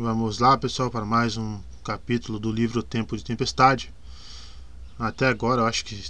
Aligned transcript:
Vamos 0.00 0.38
lá, 0.38 0.56
pessoal, 0.56 0.92
para 0.92 1.04
mais 1.04 1.36
um 1.36 1.60
capítulo 1.82 2.38
do 2.38 2.52
livro 2.52 2.84
Tempo 2.84 3.16
de 3.16 3.24
Tempestade. 3.24 3.92
Até 4.96 5.26
agora, 5.26 5.62
eu 5.62 5.66
acho 5.66 5.84
que 5.84 6.08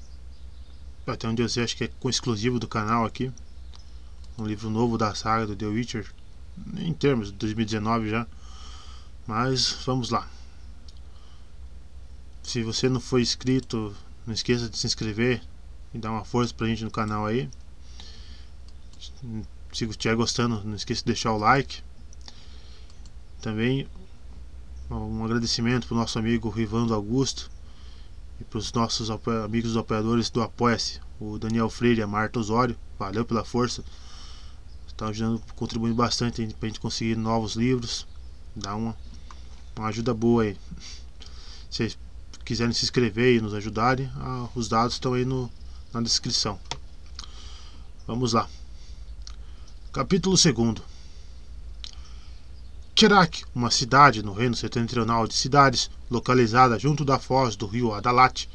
até 1.07 1.27
onde 1.27 1.41
eu 1.41 1.49
sei, 1.49 1.65
acho 1.65 1.75
que 1.75 1.85
é 1.85 1.91
exclusivo 2.05 2.59
do 2.59 2.69
canal 2.69 3.07
aqui. 3.07 3.33
Um 4.37 4.45
livro 4.45 4.69
novo 4.69 4.99
da 4.99 5.15
saga 5.15 5.47
do 5.47 5.57
The 5.57 5.65
Witcher, 5.65 6.13
em 6.77 6.93
termos 6.93 7.29
de 7.29 7.39
2019 7.39 8.11
já. 8.11 8.27
Mas 9.27 9.73
vamos 9.87 10.11
lá. 10.11 10.29
Se 12.43 12.63
você 12.63 12.91
não 12.91 13.01
for 13.01 13.23
inscrito, 13.23 13.97
não 14.27 14.35
esqueça 14.35 14.69
de 14.69 14.77
se 14.77 14.87
inscrever 14.87 15.41
e 15.95 15.99
dar 15.99 16.11
uma 16.11 16.27
força 16.27 16.53
pra 16.53 16.67
gente 16.67 16.85
no 16.85 16.91
canal 16.91 17.25
aí. 17.25 17.49
Se 19.73 19.87
estiver 19.87 20.15
gostando, 20.15 20.63
não 20.63 20.75
esqueça 20.75 21.01
de 21.01 21.07
deixar 21.07 21.33
o 21.33 21.39
like. 21.39 21.88
Também 23.41 23.89
um 24.91 25.25
agradecimento 25.25 25.87
para 25.87 25.95
o 25.95 25.99
nosso 25.99 26.19
amigo 26.19 26.49
Rivando 26.49 26.95
Augusto 26.95 27.51
e 28.41 28.45
para 28.45 28.59
os 28.59 28.73
nossos 28.73 29.11
amigos 29.11 29.77
apoiadores 29.77 30.31
do 30.31 30.41
Apoia-se, 30.41 31.01
o 31.21 31.39
Daniel 31.39 31.69
Freire 31.69 32.01
e 32.01 32.03
a 32.03 32.07
Marta 32.07 32.39
Osório. 32.39 32.77
Valeu 32.99 33.25
pela 33.25 33.45
força. 33.45 33.85
Estão 34.87 35.09
ajudando, 35.09 35.43
contribuindo 35.55 35.95
bastante 35.95 36.47
para 36.55 36.67
a 36.67 36.69
gente 36.69 36.81
conseguir 36.81 37.17
novos 37.17 37.55
livros. 37.55 38.07
Dá 38.57 38.75
uma, 38.75 38.97
uma 39.77 39.89
ajuda 39.89 40.15
boa 40.15 40.43
aí. 40.43 40.57
Se 41.71 41.77
vocês 41.77 41.99
quiserem 42.45 42.73
se 42.73 42.85
inscrever 42.85 43.37
e 43.37 43.41
nos 43.41 43.55
ajudarem, 43.55 44.11
ah, 44.17 44.49
os 44.55 44.69
dados 44.69 44.95
estão 44.95 45.13
aí 45.15 45.25
no, 45.25 45.51
na 45.93 46.01
descrição. 46.01 46.59
Vamos 48.07 48.33
lá. 48.33 48.49
Capítulo 49.93 50.35
2 50.35 50.55
Kerak, 52.99 53.45
uma 53.55 53.71
cidade 53.71 54.25
no 54.25 54.33
reino 54.33 54.57
setentrional 54.57 55.29
de 55.29 55.35
cidades, 55.35 55.89
localizada 56.11 56.77
junto 56.81 57.05
da 57.05 57.17
foz 57.17 57.55
do 57.55 57.65
rio 57.65 57.95
Adalat, 57.95 58.49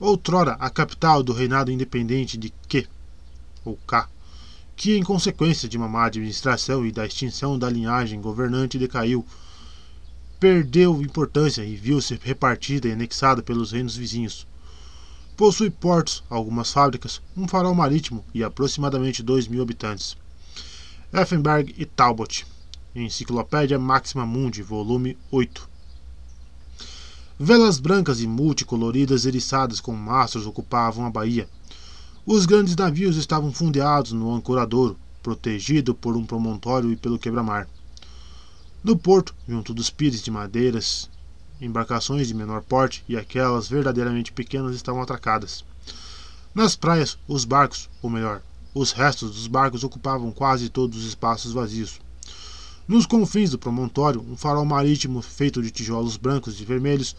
outrora 0.00 0.52
a 0.52 0.70
capital 0.70 1.22
do 1.22 1.34
reinado 1.34 1.70
independente 1.70 2.38
de 2.38 2.48
Ke, 2.66 2.88
ou 3.62 3.78
Ka, 3.86 4.08
que 4.74 4.96
em 4.96 5.02
consequência 5.02 5.68
de 5.68 5.76
uma 5.76 5.86
má 5.86 6.06
administração 6.06 6.86
e 6.86 6.90
da 6.90 7.04
extinção 7.04 7.58
da 7.58 7.68
linhagem 7.68 8.22
governante 8.22 8.78
decaiu, 8.78 9.22
perdeu 10.40 11.02
importância 11.02 11.62
e 11.62 11.76
viu-se 11.76 12.18
repartida 12.24 12.88
e 12.88 12.92
anexada 12.92 13.42
pelos 13.42 13.70
reinos 13.70 13.96
vizinhos. 13.96 14.46
Possui 15.36 15.68
portos, 15.68 16.24
algumas 16.30 16.72
fábricas, 16.72 17.20
um 17.36 17.46
farol 17.46 17.74
marítimo 17.74 18.24
e 18.32 18.42
aproximadamente 18.42 19.22
2 19.22 19.46
mil 19.46 19.60
habitantes. 19.60 20.16
Effenberg 21.12 21.74
e 21.76 21.84
Talbot 21.84 22.46
Enciclopédia 22.98 23.78
Máxima 23.78 24.24
Mundi, 24.24 24.62
volume 24.62 25.18
8. 25.30 25.68
Velas 27.38 27.78
brancas 27.78 28.22
e 28.22 28.26
multicoloridas 28.26 29.26
eriçadas 29.26 29.80
com 29.80 29.92
mastros 29.92 30.46
ocupavam 30.46 31.04
a 31.04 31.10
baía. 31.10 31.46
Os 32.24 32.46
grandes 32.46 32.74
navios 32.74 33.18
estavam 33.18 33.52
fundeados 33.52 34.12
no 34.12 34.34
ancoradouro, 34.34 34.96
protegido 35.22 35.94
por 35.94 36.16
um 36.16 36.24
promontório 36.24 36.90
e 36.90 36.96
pelo 36.96 37.18
quebra-mar. 37.18 37.68
No 38.82 38.96
porto, 38.96 39.34
junto 39.46 39.74
dos 39.74 39.90
pires 39.90 40.22
de 40.22 40.30
madeiras, 40.30 41.10
embarcações 41.60 42.26
de 42.26 42.32
menor 42.32 42.62
porte 42.62 43.04
e 43.06 43.14
aquelas 43.14 43.68
verdadeiramente 43.68 44.32
pequenas 44.32 44.74
estavam 44.74 45.02
atracadas. 45.02 45.66
Nas 46.54 46.74
praias, 46.74 47.18
os 47.28 47.44
barcos, 47.44 47.90
ou 48.00 48.08
melhor, 48.08 48.40
os 48.74 48.92
restos 48.92 49.32
dos 49.32 49.46
barcos 49.46 49.84
ocupavam 49.84 50.32
quase 50.32 50.70
todos 50.70 50.96
os 50.96 51.04
espaços 51.04 51.52
vazios. 51.52 52.00
Nos 52.88 53.04
confins 53.04 53.50
do 53.50 53.58
promontório, 53.58 54.20
um 54.20 54.36
farol 54.36 54.64
marítimo 54.64 55.20
feito 55.20 55.60
de 55.60 55.72
tijolos 55.72 56.16
brancos 56.16 56.60
e 56.60 56.64
vermelhos, 56.64 57.16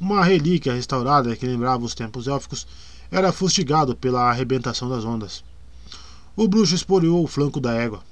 uma 0.00 0.24
relíquia 0.24 0.74
restaurada 0.74 1.36
que 1.36 1.46
lembrava 1.46 1.84
os 1.84 1.94
tempos 1.94 2.26
élficos, 2.26 2.66
era 3.12 3.32
fustigado 3.32 3.94
pela 3.94 4.28
arrebentação 4.28 4.88
das 4.88 5.04
ondas. 5.04 5.44
O 6.34 6.48
bruxo 6.48 6.74
esporeou 6.74 7.22
o 7.22 7.28
flanco 7.28 7.60
da 7.60 7.72
égua. 7.72 8.02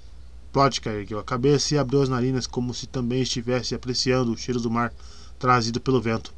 Plotka 0.53 0.91
ergueu 0.91 1.19
a 1.19 1.25
cabeça 1.25 1.75
e 1.75 1.79
abriu 1.79 2.03
as 2.03 2.09
narinas 2.09 2.47
como 2.47 2.73
se 2.73 2.87
também 2.87 3.23
estivesse 3.23 3.75
apreciando 3.75 4.33
o 4.33 4.37
cheiro 4.37 4.61
do 4.61 4.71
mar 4.71 4.93
trazido 5.41 5.81
pelo 5.81 6.01
vento. 6.01 6.33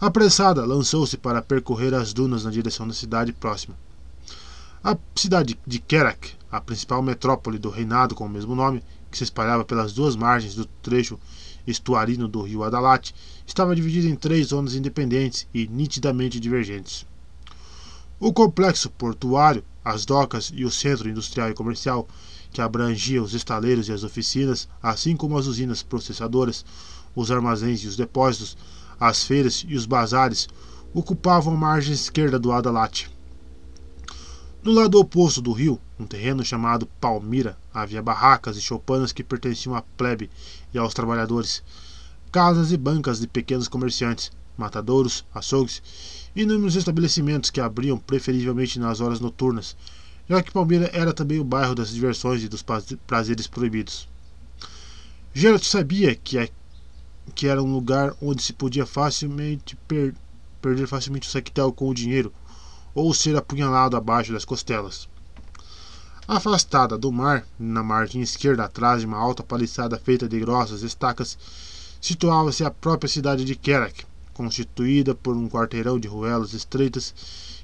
Apressada, 0.00 0.64
lançou-se 0.64 1.18
para 1.18 1.42
percorrer 1.42 1.92
as 1.92 2.14
dunas 2.14 2.44
na 2.44 2.50
direção 2.50 2.88
da 2.88 2.94
cidade 2.94 3.34
próxima. 3.34 3.76
A 4.82 4.96
cidade 5.14 5.58
de 5.66 5.78
Kerak, 5.78 6.32
a 6.50 6.58
principal 6.58 7.02
metrópole 7.02 7.58
do 7.58 7.68
reinado 7.68 8.14
com 8.14 8.24
o 8.24 8.28
mesmo 8.28 8.54
nome, 8.54 8.82
que 9.14 9.18
se 9.18 9.24
espalhava 9.24 9.64
pelas 9.64 9.92
duas 9.92 10.16
margens 10.16 10.56
do 10.56 10.64
trecho 10.82 11.20
estuarino 11.64 12.26
do 12.26 12.42
rio 12.42 12.64
Adalat, 12.64 13.12
estava 13.46 13.74
dividido 13.74 14.08
em 14.08 14.16
três 14.16 14.48
zonas 14.48 14.74
independentes 14.74 15.46
e 15.54 15.68
nitidamente 15.68 16.40
divergentes. 16.40 17.06
O 18.18 18.32
complexo 18.32 18.90
portuário, 18.90 19.64
as 19.84 20.04
docas 20.04 20.50
e 20.52 20.64
o 20.64 20.70
centro 20.70 21.08
industrial 21.08 21.48
e 21.48 21.54
comercial, 21.54 22.08
que 22.50 22.60
abrangia 22.60 23.22
os 23.22 23.34
estaleiros 23.34 23.88
e 23.88 23.92
as 23.92 24.02
oficinas, 24.02 24.68
assim 24.82 25.16
como 25.16 25.38
as 25.38 25.46
usinas 25.46 25.80
processadoras, 25.80 26.64
os 27.14 27.30
armazéns 27.30 27.84
e 27.84 27.86
os 27.86 27.96
depósitos, 27.96 28.56
as 28.98 29.22
feiras 29.22 29.64
e 29.68 29.76
os 29.76 29.86
bazares, 29.86 30.48
ocupavam 30.92 31.54
a 31.54 31.56
margem 31.56 31.94
esquerda 31.94 32.36
do 32.36 32.50
Adalat. 32.50 33.06
No 34.64 34.72
lado 34.72 34.98
oposto 34.98 35.42
do 35.42 35.52
rio, 35.52 35.78
um 36.00 36.06
terreno 36.06 36.42
chamado 36.42 36.86
Palmira, 36.98 37.54
havia 37.70 38.00
barracas 38.00 38.56
e 38.56 38.62
choupanas 38.62 39.12
que 39.12 39.22
pertenciam 39.22 39.74
à 39.74 39.82
plebe 39.82 40.30
e 40.72 40.78
aos 40.78 40.94
trabalhadores, 40.94 41.62
casas 42.32 42.72
e 42.72 42.78
bancas 42.78 43.20
de 43.20 43.26
pequenos 43.26 43.68
comerciantes, 43.68 44.32
matadouros, 44.56 45.22
açougues 45.34 45.82
inúmeros 46.34 46.76
estabelecimentos 46.76 47.50
que 47.50 47.60
abriam 47.60 47.98
preferivelmente 47.98 48.78
nas 48.78 49.02
horas 49.02 49.20
noturnas, 49.20 49.76
já 50.26 50.42
que 50.42 50.50
Palmira 50.50 50.88
era 50.94 51.12
também 51.12 51.38
o 51.38 51.44
bairro 51.44 51.74
das 51.74 51.92
diversões 51.92 52.42
e 52.42 52.48
dos 52.48 52.64
prazeres 53.06 53.46
proibidos. 53.46 54.08
Geralt 55.34 55.62
sabia 55.62 56.14
que, 56.14 56.38
é, 56.38 56.48
que 57.34 57.46
era 57.46 57.62
um 57.62 57.70
lugar 57.70 58.14
onde 58.18 58.42
se 58.42 58.54
podia 58.54 58.86
facilmente 58.86 59.76
per, 59.86 60.14
perder 60.62 60.86
facilmente 60.86 61.28
o 61.28 61.30
sectel 61.30 61.70
com 61.70 61.90
o 61.90 61.94
dinheiro 61.94 62.32
ou 62.94 63.12
ser 63.12 63.36
apunhalado 63.36 63.96
abaixo 63.96 64.32
das 64.32 64.44
costelas. 64.44 65.08
Afastada 66.26 66.96
do 66.96 67.12
mar, 67.12 67.46
na 67.58 67.82
margem 67.82 68.22
esquerda, 68.22 68.64
atrás 68.64 69.00
de 69.00 69.06
uma 69.06 69.18
alta 69.18 69.42
paliçada 69.42 69.98
feita 69.98 70.26
de 70.28 70.40
grossas 70.40 70.82
estacas, 70.82 71.36
situava-se 72.00 72.64
a 72.64 72.70
própria 72.70 73.08
cidade 73.08 73.44
de 73.44 73.54
Kerak, 73.54 74.06
constituída 74.32 75.14
por 75.14 75.36
um 75.36 75.48
quarteirão 75.48 75.98
de 75.98 76.08
ruelas 76.08 76.54
estreitas 76.54 77.14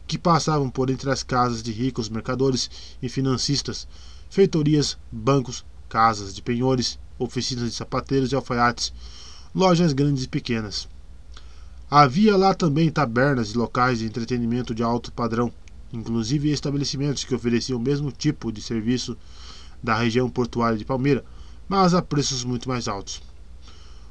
que 0.07 0.19
passavam 0.19 0.69
por 0.69 0.91
entre 0.91 1.11
as 1.11 1.23
casas 1.23 1.62
de 1.62 1.73
ricos 1.73 2.09
mercadores 2.09 2.71
e 3.01 3.09
financistas, 3.09 3.87
feitorias, 4.29 4.99
bancos, 5.11 5.65
casas 5.89 6.35
de 6.35 6.43
penhores, 6.43 6.99
oficinas 7.19 7.71
de 7.71 7.77
sapateiros 7.77 8.33
e 8.33 8.35
alfaiates, 8.35 8.93
lojas 9.55 9.93
grandes 9.93 10.25
e 10.25 10.29
pequenas. 10.29 10.89
Havia 11.93 12.37
lá 12.37 12.55
também 12.55 12.89
tabernas 12.89 13.51
e 13.51 13.59
locais 13.59 13.99
de 13.99 14.06
entretenimento 14.06 14.73
de 14.73 14.81
alto 14.81 15.11
padrão, 15.11 15.53
inclusive 15.93 16.49
estabelecimentos 16.49 17.25
que 17.25 17.34
ofereciam 17.34 17.81
o 17.81 17.83
mesmo 17.83 18.12
tipo 18.12 18.53
de 18.53 18.62
serviço 18.62 19.19
da 19.83 19.97
região 19.97 20.31
portuária 20.31 20.79
de 20.79 20.84
Palmeira, 20.84 21.25
mas 21.69 21.93
a 21.93 22.00
preços 22.00 22.45
muito 22.45 22.69
mais 22.69 22.87
altos. 22.87 23.21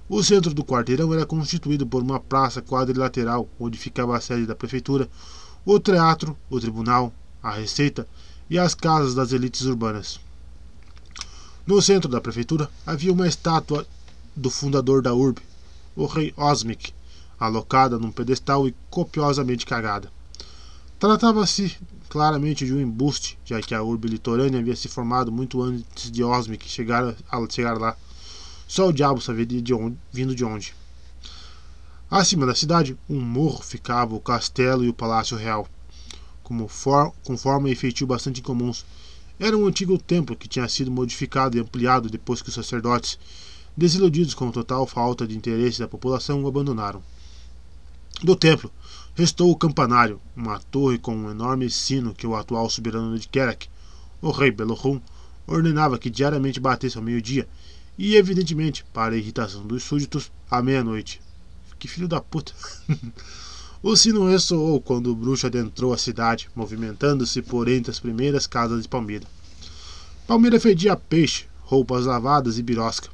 O 0.10 0.22
centro 0.22 0.54
do 0.54 0.62
quarteirão 0.62 1.14
era 1.14 1.26
constituído 1.26 1.88
por 1.88 2.04
uma 2.04 2.20
praça 2.20 2.62
quadrilateral, 2.62 3.48
onde 3.58 3.78
ficava 3.78 4.18
a 4.18 4.20
sede 4.20 4.46
da 4.46 4.56
prefeitura, 4.56 5.10
o 5.64 5.80
teatro, 5.80 6.38
o 6.50 6.60
tribunal, 6.60 7.14
a 7.42 7.52
receita 7.52 8.06
e 8.50 8.60
as 8.60 8.76
casas 8.76 9.16
das 9.16 9.32
elites 9.32 9.62
urbanas. 9.62 10.20
No 11.66 11.82
centro 11.82 12.10
da 12.10 12.20
prefeitura 12.20 12.70
havia 12.86 13.14
uma 13.14 13.28
estátua 13.28 13.88
do 14.36 14.50
fundador 14.50 15.02
da 15.02 15.14
urbe, 15.14 15.42
o 15.96 16.06
rei 16.06 16.34
Osmic, 16.36 16.92
alocada 17.40 17.98
num 17.98 18.12
pedestal 18.12 18.68
e 18.68 18.76
copiosamente 18.90 19.66
cagada. 19.66 20.12
Tratava-se 21.00 21.78
claramente 22.10 22.66
de 22.66 22.74
um 22.74 22.82
embuste, 22.82 23.40
já 23.46 23.62
que 23.62 23.74
a 23.74 23.82
urbe 23.82 24.08
litorânea 24.08 24.60
havia 24.60 24.76
se 24.76 24.90
formado 24.90 25.32
muito 25.32 25.62
antes 25.62 26.12
de 26.12 26.24
Osmic 26.24 26.68
chegar, 26.68 27.16
a 27.32 27.50
chegar 27.50 27.78
lá. 27.78 27.96
Só 28.68 28.88
o 28.88 28.94
diabo 28.94 29.22
sabia 29.22 29.46
de 29.46 29.74
onde, 29.74 29.98
vindo 30.12 30.36
de 30.36 30.44
onde. 30.44 30.76
Acima 32.12 32.46
da 32.46 32.56
cidade, 32.56 32.98
um 33.08 33.22
morro 33.22 33.62
ficava 33.62 34.16
o 34.16 34.20
castelo 34.20 34.84
e 34.84 34.90
o 34.90 34.94
palácio 34.94 35.38
real, 35.38 35.68
como 36.44 36.68
for, 36.68 37.14
com 37.24 37.38
forma 37.38 37.70
e 37.70 37.76
feitio 37.76 38.08
bastante 38.08 38.42
incomuns. 38.42 38.84
Era 39.40 39.56
um 39.56 39.68
antigo 39.68 39.98
templo 39.98 40.36
que 40.36 40.48
tinha 40.48 40.68
sido 40.68 40.92
modificado 40.92 41.56
e 41.56 41.62
ampliado 41.62 42.10
depois 42.10 42.42
que 42.42 42.50
os 42.50 42.56
sacerdotes, 42.56 43.18
desiludidos 43.78 44.34
com 44.34 44.50
a 44.50 44.52
total 44.52 44.86
falta 44.86 45.26
de 45.26 45.38
interesse 45.38 45.80
da 45.80 45.88
população, 45.88 46.44
o 46.44 46.48
abandonaram. 46.48 47.02
Do 48.22 48.36
templo 48.36 48.70
restou 49.16 49.50
o 49.50 49.56
campanário, 49.56 50.20
uma 50.36 50.60
torre 50.60 50.98
com 50.98 51.16
um 51.16 51.32
enorme 51.32 51.70
sino 51.70 52.14
que 52.14 52.28
o 52.28 52.36
atual 52.36 52.70
soberano 52.70 53.18
de 53.18 53.28
Kerak, 53.28 53.70
o 54.22 54.32
rei 54.32 54.52
Belohum, 54.52 55.00
ordenava 55.48 55.98
que 55.98 56.10
diariamente 56.10 56.60
batesse 56.60 56.98
ao 56.98 57.04
meio-dia 57.04 57.48
e, 57.98 58.16
evidentemente, 58.16 58.86
para 58.94 59.16
a 59.16 59.18
irritação 59.18 59.66
dos 59.66 59.84
súditos, 59.84 60.32
à 60.52 60.62
meia-noite. 60.62 61.22
Que 61.78 61.88
filho 61.88 62.08
da 62.08 62.20
puta! 62.20 62.54
o 63.82 63.96
sino 63.96 64.30
ressoou 64.30 64.82
quando 64.82 65.08
o 65.08 65.16
bruxo 65.16 65.48
adentrou 65.48 65.94
a 65.94 65.98
cidade, 65.98 66.50
movimentando-se 66.54 67.42
por 67.42 67.70
entre 67.70 67.92
as 67.92 68.00
primeiras 68.00 68.46
casas 68.46 68.84
de 68.84 68.90
Palmeira. 68.90 69.26
Palmeira 70.28 70.60
fedia 70.60 70.96
peixe, 70.96 71.46
roupas 71.62 72.06
lavadas 72.06 72.58
e 72.58 72.64
birosca. 72.64 73.10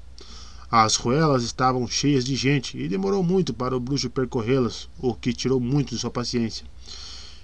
As 0.70 0.96
ruelas 0.96 1.44
estavam 1.44 1.88
cheias 1.88 2.26
de 2.26 2.36
gente 2.36 2.78
e 2.78 2.88
demorou 2.88 3.24
muito 3.24 3.54
para 3.54 3.78
o 3.78 3.80
bruxo 3.80 4.10
percorrê-las, 4.10 4.90
o 4.98 5.14
que 5.14 5.32
tirou 5.32 5.60
muito 5.60 5.90
de 5.90 6.00
sua 6.00 6.10
paciência. 6.10 6.66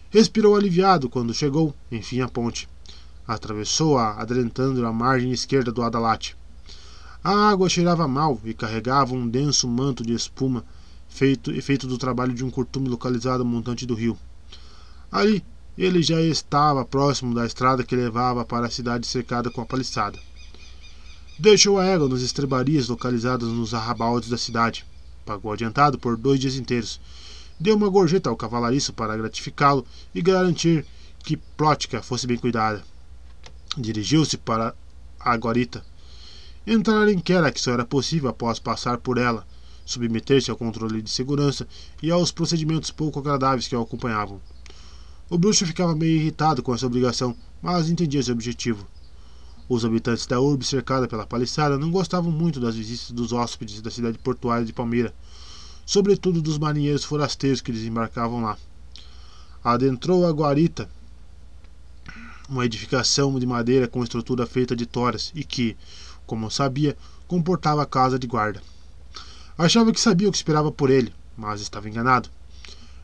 Respirou 0.09 0.55
aliviado 0.55 1.07
quando 1.07 1.33
chegou, 1.33 1.73
enfim, 1.91 2.21
à 2.21 2.27
ponte. 2.27 2.67
Atravessou-a, 3.27 4.19
adentrando 4.19 4.85
a 4.85 4.91
margem 4.91 5.31
esquerda 5.31 5.71
do 5.71 5.83
Adalate. 5.83 6.35
A 7.23 7.49
água 7.49 7.69
cheirava 7.69 8.07
mal 8.07 8.41
e 8.43 8.53
carregava 8.53 9.13
um 9.13 9.29
denso 9.29 9.67
manto 9.67 10.03
de 10.03 10.13
espuma, 10.13 10.65
feito, 11.07 11.51
efeito 11.51 11.85
do 11.85 11.97
trabalho 11.97 12.33
de 12.33 12.43
um 12.43 12.49
curtume 12.49 12.89
localizado 12.89 13.45
montante 13.45 13.85
do 13.85 13.93
rio. 13.93 14.17
Ali, 15.11 15.43
ele 15.77 16.01
já 16.01 16.19
estava 16.19 16.83
próximo 16.83 17.35
da 17.35 17.45
estrada 17.45 17.83
que 17.83 17.95
levava 17.95 18.43
para 18.43 18.65
a 18.65 18.71
cidade 18.71 19.05
cercada 19.05 19.51
com 19.51 19.61
a 19.61 19.65
paliçada. 19.65 20.17
Deixou 21.41 21.79
a 21.79 21.85
égua 21.85 22.07
nos 22.07 22.21
estrebarias 22.21 22.87
localizadas 22.87 23.49
nos 23.49 23.73
arrabaldes 23.73 24.29
da 24.29 24.37
cidade. 24.37 24.85
Pagou 25.25 25.51
adiantado 25.51 25.97
por 25.97 26.15
dois 26.15 26.39
dias 26.39 26.53
inteiros. 26.53 27.01
Deu 27.59 27.75
uma 27.75 27.89
gorjeta 27.89 28.29
ao 28.29 28.37
cavalariço 28.37 28.93
para 28.93 29.17
gratificá-lo 29.17 29.83
e 30.13 30.21
garantir 30.21 30.85
que 31.23 31.37
Plótica 31.57 32.03
fosse 32.03 32.27
bem 32.27 32.37
cuidada. 32.37 32.83
Dirigiu-se 33.75 34.37
para 34.37 34.75
a 35.19 35.35
guarita. 35.35 35.83
Entrar 36.67 37.09
em 37.09 37.17
Kera 37.17 37.51
que 37.51 37.59
só 37.59 37.71
era 37.71 37.85
possível 37.85 38.29
após 38.29 38.59
passar 38.59 38.99
por 38.99 39.17
ela, 39.17 39.43
submeter-se 39.83 40.51
ao 40.51 40.57
controle 40.57 41.01
de 41.01 41.09
segurança 41.09 41.67
e 42.03 42.11
aos 42.11 42.31
procedimentos 42.31 42.91
pouco 42.91 43.17
agradáveis 43.17 43.67
que 43.67 43.75
o 43.75 43.81
acompanhavam. 43.81 44.39
O 45.27 45.39
bruxo 45.39 45.65
ficava 45.65 45.95
meio 45.95 46.17
irritado 46.17 46.61
com 46.61 46.75
essa 46.75 46.85
obrigação, 46.85 47.35
mas 47.63 47.89
entendia 47.89 48.21
seu 48.21 48.35
objetivo. 48.35 48.87
Os 49.73 49.85
habitantes 49.85 50.25
da 50.25 50.37
urbe 50.37 50.65
cercada 50.65 51.07
pela 51.07 51.25
paliçada 51.25 51.77
não 51.77 51.89
gostavam 51.89 52.29
muito 52.29 52.59
das 52.59 52.75
visitas 52.75 53.09
dos 53.11 53.31
hóspedes 53.31 53.79
da 53.79 53.89
cidade 53.89 54.17
portuária 54.17 54.65
de 54.65 54.73
Palmeira, 54.73 55.13
sobretudo 55.85 56.41
dos 56.41 56.57
marinheiros 56.57 57.05
forasteiros 57.05 57.61
que 57.61 57.71
desembarcavam 57.71 58.41
lá. 58.41 58.57
Adentrou 59.63 60.27
a 60.27 60.29
guarita, 60.29 60.89
uma 62.49 62.65
edificação 62.65 63.39
de 63.39 63.45
madeira 63.45 63.87
com 63.87 64.03
estrutura 64.03 64.45
feita 64.45 64.75
de 64.75 64.85
toras 64.85 65.31
e 65.33 65.41
que, 65.41 65.77
como 66.25 66.51
sabia, 66.51 66.97
comportava 67.25 67.85
casa 67.85 68.19
de 68.19 68.27
guarda. 68.27 68.61
Achava 69.57 69.93
que 69.93 70.01
sabia 70.01 70.27
o 70.27 70.31
que 70.31 70.37
esperava 70.37 70.69
por 70.69 70.89
ele, 70.89 71.13
mas 71.37 71.61
estava 71.61 71.87
enganado. 71.87 72.27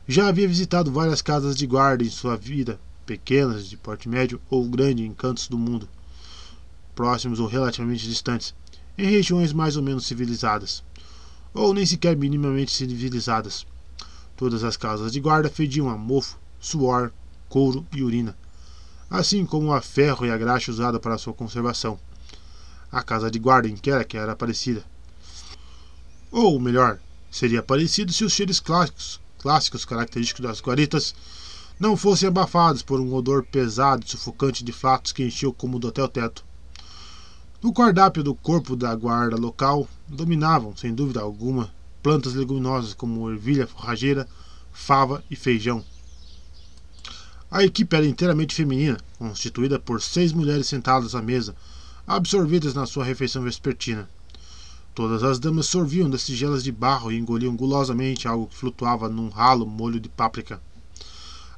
Já 0.06 0.28
havia 0.28 0.46
visitado 0.46 0.92
várias 0.92 1.22
casas 1.22 1.56
de 1.56 1.66
guarda 1.66 2.04
em 2.04 2.10
sua 2.10 2.36
vida, 2.36 2.78
pequenas, 3.06 3.66
de 3.66 3.78
porte 3.78 4.06
médio 4.06 4.38
ou 4.50 4.68
grande 4.68 5.02
em 5.02 5.14
cantos 5.14 5.48
do 5.48 5.56
mundo 5.56 5.88
próximos 6.98 7.38
ou 7.38 7.46
relativamente 7.46 8.08
distantes, 8.08 8.52
em 8.98 9.08
regiões 9.08 9.52
mais 9.52 9.76
ou 9.76 9.82
menos 9.84 10.04
civilizadas, 10.04 10.82
ou 11.54 11.72
nem 11.72 11.86
sequer 11.86 12.16
minimamente 12.16 12.72
civilizadas. 12.72 13.64
Todas 14.36 14.64
as 14.64 14.76
casas 14.76 15.12
de 15.12 15.20
guarda 15.20 15.48
fediam 15.48 15.88
a 15.88 15.96
mofo, 15.96 16.36
suor, 16.58 17.12
couro 17.48 17.86
e 17.94 18.02
urina, 18.02 18.36
assim 19.08 19.46
como 19.46 19.72
a 19.72 19.80
ferro 19.80 20.26
e 20.26 20.30
a 20.32 20.36
graxa 20.36 20.72
usada 20.72 20.98
para 20.98 21.16
sua 21.16 21.32
conservação. 21.32 22.00
A 22.90 23.00
casa 23.00 23.30
de 23.30 23.38
guarda 23.38 23.68
em 23.68 23.76
Kerak 23.76 24.16
era 24.16 24.34
parecida. 24.34 24.84
Ou 26.32 26.58
melhor, 26.58 26.98
seria 27.30 27.62
parecido 27.62 28.12
se 28.12 28.24
os 28.24 28.32
cheiros 28.32 28.58
clássicos, 28.58 29.20
clássicos 29.38 29.84
característicos 29.84 30.44
das 30.44 30.60
guaritas 30.60 31.14
não 31.78 31.96
fossem 31.96 32.26
abafados 32.26 32.82
por 32.82 33.00
um 33.00 33.14
odor 33.14 33.44
pesado 33.44 34.04
e 34.04 34.10
sufocante 34.10 34.64
de 34.64 34.72
flatos 34.72 35.12
que 35.12 35.22
enchia 35.22 35.48
o 35.48 35.54
cômodo 35.54 35.86
até 35.86 36.02
o 36.02 36.08
teto. 36.08 36.47
No 37.60 37.72
cardápio 37.72 38.22
do 38.22 38.36
corpo 38.36 38.76
da 38.76 38.94
guarda 38.94 39.34
local 39.34 39.88
dominavam, 40.06 40.76
sem 40.76 40.94
dúvida 40.94 41.20
alguma, 41.20 41.74
plantas 42.00 42.34
leguminosas 42.34 42.94
como 42.94 43.28
ervilha 43.28 43.66
forrageira, 43.66 44.28
fava 44.70 45.24
e 45.28 45.34
feijão. 45.34 45.84
A 47.50 47.64
equipe 47.64 47.96
era 47.96 48.06
inteiramente 48.06 48.54
feminina, 48.54 48.98
constituída 49.18 49.76
por 49.76 50.00
seis 50.00 50.32
mulheres 50.32 50.68
sentadas 50.68 51.16
à 51.16 51.20
mesa, 51.20 51.56
absorvidas 52.06 52.74
na 52.74 52.86
sua 52.86 53.04
refeição 53.04 53.42
vespertina. 53.42 54.08
Todas 54.94 55.24
as 55.24 55.40
damas 55.40 55.66
sorviam 55.66 56.08
das 56.08 56.24
tigelas 56.24 56.62
de 56.62 56.70
barro 56.70 57.10
e 57.10 57.18
engoliam 57.18 57.56
gulosamente 57.56 58.28
algo 58.28 58.46
que 58.46 58.56
flutuava 58.56 59.08
num 59.08 59.30
ralo 59.30 59.66
molho 59.66 59.98
de 59.98 60.08
páprica. 60.08 60.62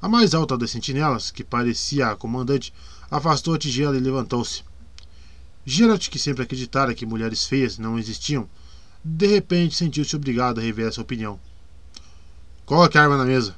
A 0.01 0.09
mais 0.09 0.33
alta 0.33 0.57
das 0.57 0.71
sentinelas, 0.71 1.31
que 1.31 1.45
parecia 1.45 2.09
a 2.09 2.17
comandante, 2.17 2.73
afastou 3.11 3.53
a 3.53 3.59
tigela 3.59 3.99
e 3.99 4.01
levantou-se. 4.01 4.70
Geralt, 5.65 6.09
que 6.09 6.19
sempre 6.19 6.43
acreditara 6.43 6.95
que 6.95 7.05
mulheres 7.05 7.45
feias 7.45 7.77
não 7.77 7.99
existiam, 7.99 8.49
de 9.05 9.27
repente 9.27 9.75
sentiu-se 9.75 10.17
obrigado 10.17 10.59
a 10.59 10.63
rever 10.63 10.89
essa 10.89 11.03
opinião. 11.03 11.39
Coloque 12.65 12.97
a 12.97 13.03
arma 13.03 13.17
na 13.17 13.25
mesa. 13.25 13.55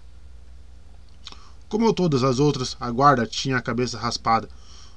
Como 1.69 1.93
todas 1.93 2.23
as 2.23 2.39
outras, 2.39 2.77
a 2.81 2.91
guarda 2.91 3.27
tinha 3.27 3.57
a 3.57 3.63
cabeça 3.63 3.99
raspada. 3.99 4.49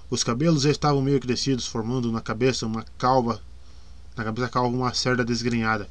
Os 0.09 0.23
cabelos 0.23 0.63
já 0.63 0.71
estavam 0.71 1.01
meio 1.01 1.19
crescidos, 1.19 1.67
formando 1.67 2.11
na 2.11 2.21
cabeça 2.21 2.65
uma 2.65 2.83
calva, 2.97 3.41
na 4.15 4.23
cabeça 4.23 4.49
calva 4.49 4.75
uma 4.75 4.93
cerda 4.93 5.23
desgrenhada. 5.23 5.89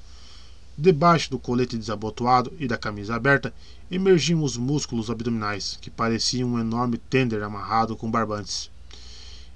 Debaixo 0.76 1.30
do 1.30 1.38
colete 1.38 1.78
desabotoado 1.78 2.52
e 2.58 2.66
da 2.66 2.76
camisa 2.76 3.14
aberta, 3.14 3.54
emergiam 3.90 4.42
os 4.42 4.56
músculos 4.56 5.08
abdominais, 5.08 5.78
que 5.80 5.90
pareciam 5.90 6.50
um 6.50 6.58
enorme 6.58 6.98
tender 6.98 7.42
amarrado 7.42 7.96
com 7.96 8.10
barbantes. 8.10 8.70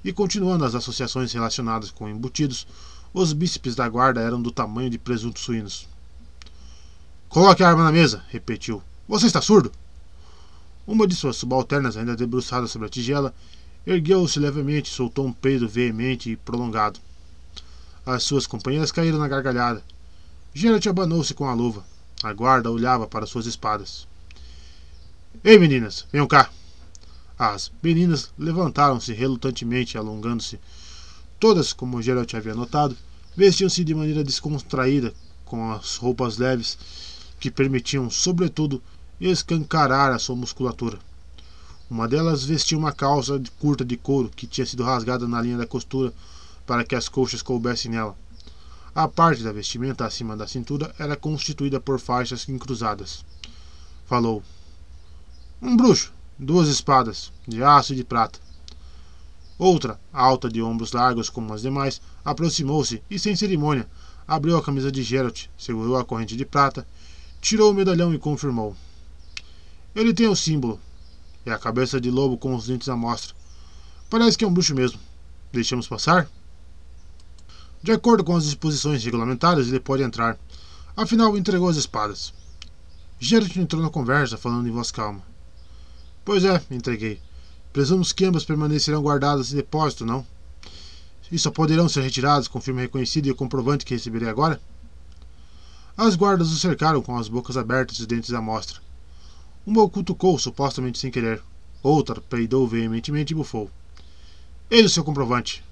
E 0.04 0.12
continuando 0.12 0.64
as 0.64 0.74
associações 0.74 1.32
relacionadas 1.32 1.90
com 1.90 2.08
embutidos, 2.08 2.66
os 3.12 3.32
bíceps 3.32 3.74
da 3.74 3.88
guarda 3.88 4.20
eram 4.20 4.40
do 4.40 4.50
tamanho 4.50 4.90
de 4.90 4.98
presuntos 4.98 5.42
suínos. 5.42 5.88
Coloque 7.28 7.62
a 7.62 7.68
arma 7.68 7.84
na 7.84 7.92
mesa, 7.92 8.24
repetiu. 8.28 8.82
Você 9.08 9.26
está 9.26 9.40
surdo? 9.40 9.72
Uma 10.86 11.06
de 11.06 11.14
suas 11.14 11.36
subalternas, 11.36 11.96
ainda 11.96 12.16
debruçada 12.16 12.66
sobre 12.66 12.86
a 12.86 12.90
tigela, 12.90 13.34
ergueu-se 13.86 14.38
levemente 14.38 14.90
e 14.90 14.94
soltou 14.94 15.26
um 15.26 15.32
peido 15.32 15.68
veemente 15.68 16.30
e 16.30 16.36
prolongado. 16.36 17.00
As 18.06 18.22
suas 18.22 18.46
companheiras 18.46 18.90
caíram 18.90 19.18
na 19.18 19.28
gargalhada. 19.28 19.82
Geralt 20.54 20.86
abanou-se 20.86 21.34
com 21.34 21.46
a 21.46 21.54
luva. 21.54 21.84
A 22.22 22.32
guarda 22.32 22.70
olhava 22.70 23.06
para 23.06 23.26
suas 23.26 23.46
espadas. 23.46 24.08
Ei, 25.44 25.58
meninas, 25.58 26.06
venham 26.10 26.26
cá! 26.26 26.50
As 27.38 27.70
meninas 27.80 28.32
levantaram-se 28.36 29.12
relutantemente, 29.12 29.96
alongando-se. 29.96 30.58
Todas, 31.38 31.72
como 31.72 32.02
Geralt 32.02 32.34
havia 32.34 32.54
notado, 32.54 32.96
vestiam-se 33.36 33.84
de 33.84 33.94
maneira 33.94 34.24
descontraída, 34.24 35.14
com 35.44 35.70
as 35.70 35.94
roupas 35.96 36.36
leves 36.36 36.76
que 37.38 37.48
permitiam, 37.48 38.10
sobretudo, 38.10 38.82
escancarar 39.20 40.12
a 40.12 40.18
sua 40.18 40.34
musculatura. 40.34 40.98
Uma 41.88 42.08
delas 42.08 42.44
vestia 42.44 42.76
uma 42.76 42.92
calça 42.92 43.40
curta 43.60 43.84
de 43.84 43.96
couro 43.96 44.30
que 44.34 44.46
tinha 44.46 44.66
sido 44.66 44.82
rasgada 44.82 45.28
na 45.28 45.40
linha 45.40 45.56
da 45.56 45.66
costura 45.66 46.12
para 46.66 46.84
que 46.84 46.96
as 46.96 47.08
coxas 47.08 47.40
coubessem 47.40 47.92
nela. 47.92 48.16
A 48.94 49.06
parte 49.06 49.44
da 49.44 49.52
vestimenta 49.52 50.04
acima 50.04 50.36
da 50.36 50.46
cintura 50.46 50.92
era 50.98 51.16
constituída 51.16 51.78
por 51.78 52.00
faixas 52.00 52.48
encruzadas. 52.48 53.24
Falou: 54.06 54.42
Um 55.62 55.76
bruxo, 55.76 56.12
duas 56.38 56.68
espadas, 56.68 57.32
de 57.46 57.62
aço 57.62 57.92
e 57.92 57.96
de 57.96 58.04
prata. 58.04 58.38
Outra, 59.58 59.98
alta 60.12 60.48
de 60.48 60.62
ombros 60.62 60.92
largos 60.92 61.28
como 61.28 61.52
as 61.52 61.62
demais, 61.62 62.00
aproximou-se 62.24 63.02
e, 63.10 63.18
sem 63.18 63.34
cerimônia, 63.34 63.88
abriu 64.26 64.56
a 64.56 64.62
camisa 64.62 64.92
de 64.92 65.02
Geralt, 65.02 65.46
segurou 65.58 65.96
a 65.96 66.04
corrente 66.04 66.36
de 66.36 66.44
prata, 66.44 66.86
tirou 67.40 67.72
o 67.72 67.74
medalhão 67.74 68.14
e 68.14 68.18
confirmou. 68.18 68.76
Ele 69.94 70.14
tem 70.14 70.28
o 70.28 70.36
símbolo. 70.36 70.80
É 71.44 71.50
a 71.50 71.58
cabeça 71.58 72.00
de 72.00 72.10
lobo 72.10 72.36
com 72.36 72.54
os 72.54 72.66
dentes 72.66 72.88
à 72.88 72.94
mostra. 72.94 73.34
Parece 74.08 74.38
que 74.38 74.44
é 74.44 74.46
um 74.46 74.52
bruxo 74.52 74.74
mesmo. 74.74 75.00
Deixamos 75.52 75.88
passar? 75.88 76.28
De 77.82 77.90
acordo 77.90 78.22
com 78.22 78.36
as 78.36 78.44
disposições 78.44 79.02
regulamentares, 79.02 79.68
ele 79.68 79.80
pode 79.80 80.02
entrar. 80.02 80.38
Afinal, 80.96 81.36
entregou 81.36 81.68
as 81.68 81.76
espadas. 81.76 82.32
Geralt 83.18 83.56
entrou 83.56 83.82
na 83.82 83.90
conversa, 83.90 84.36
falando 84.36 84.68
em 84.68 84.72
voz 84.72 84.90
calma. 84.90 85.22
Pois 86.28 86.44
é, 86.44 86.62
entreguei. 86.70 87.18
Presumo 87.72 88.04
que 88.04 88.22
ambas 88.26 88.44
permanecerão 88.44 89.00
guardadas 89.00 89.50
em 89.50 89.56
depósito, 89.56 90.04
não? 90.04 90.26
E 91.32 91.38
só 91.38 91.50
poderão 91.50 91.88
ser 91.88 92.02
retiradas 92.02 92.46
com 92.46 92.60
firma 92.60 92.82
reconhecida 92.82 93.28
e 93.28 93.30
o 93.30 93.34
comprovante 93.34 93.82
que 93.86 93.94
receberei 93.94 94.28
agora? 94.28 94.60
As 95.96 96.16
guardas 96.16 96.52
o 96.52 96.58
cercaram 96.58 97.00
com 97.00 97.16
as 97.16 97.28
bocas 97.28 97.56
abertas 97.56 97.96
e 97.96 98.00
os 98.02 98.06
dentes 98.06 98.34
à 98.34 98.42
mostra. 98.42 98.78
Uma 99.64 99.82
o 99.82 99.88
cutucou, 99.88 100.38
supostamente 100.38 100.98
sem 100.98 101.10
querer. 101.10 101.42
Outra 101.82 102.20
peidou 102.20 102.68
veementemente 102.68 103.32
e 103.32 103.34
bufou. 103.34 103.70
Eis 104.70 104.84
o 104.84 104.90
seu 104.90 105.02
comprovante. 105.02 105.64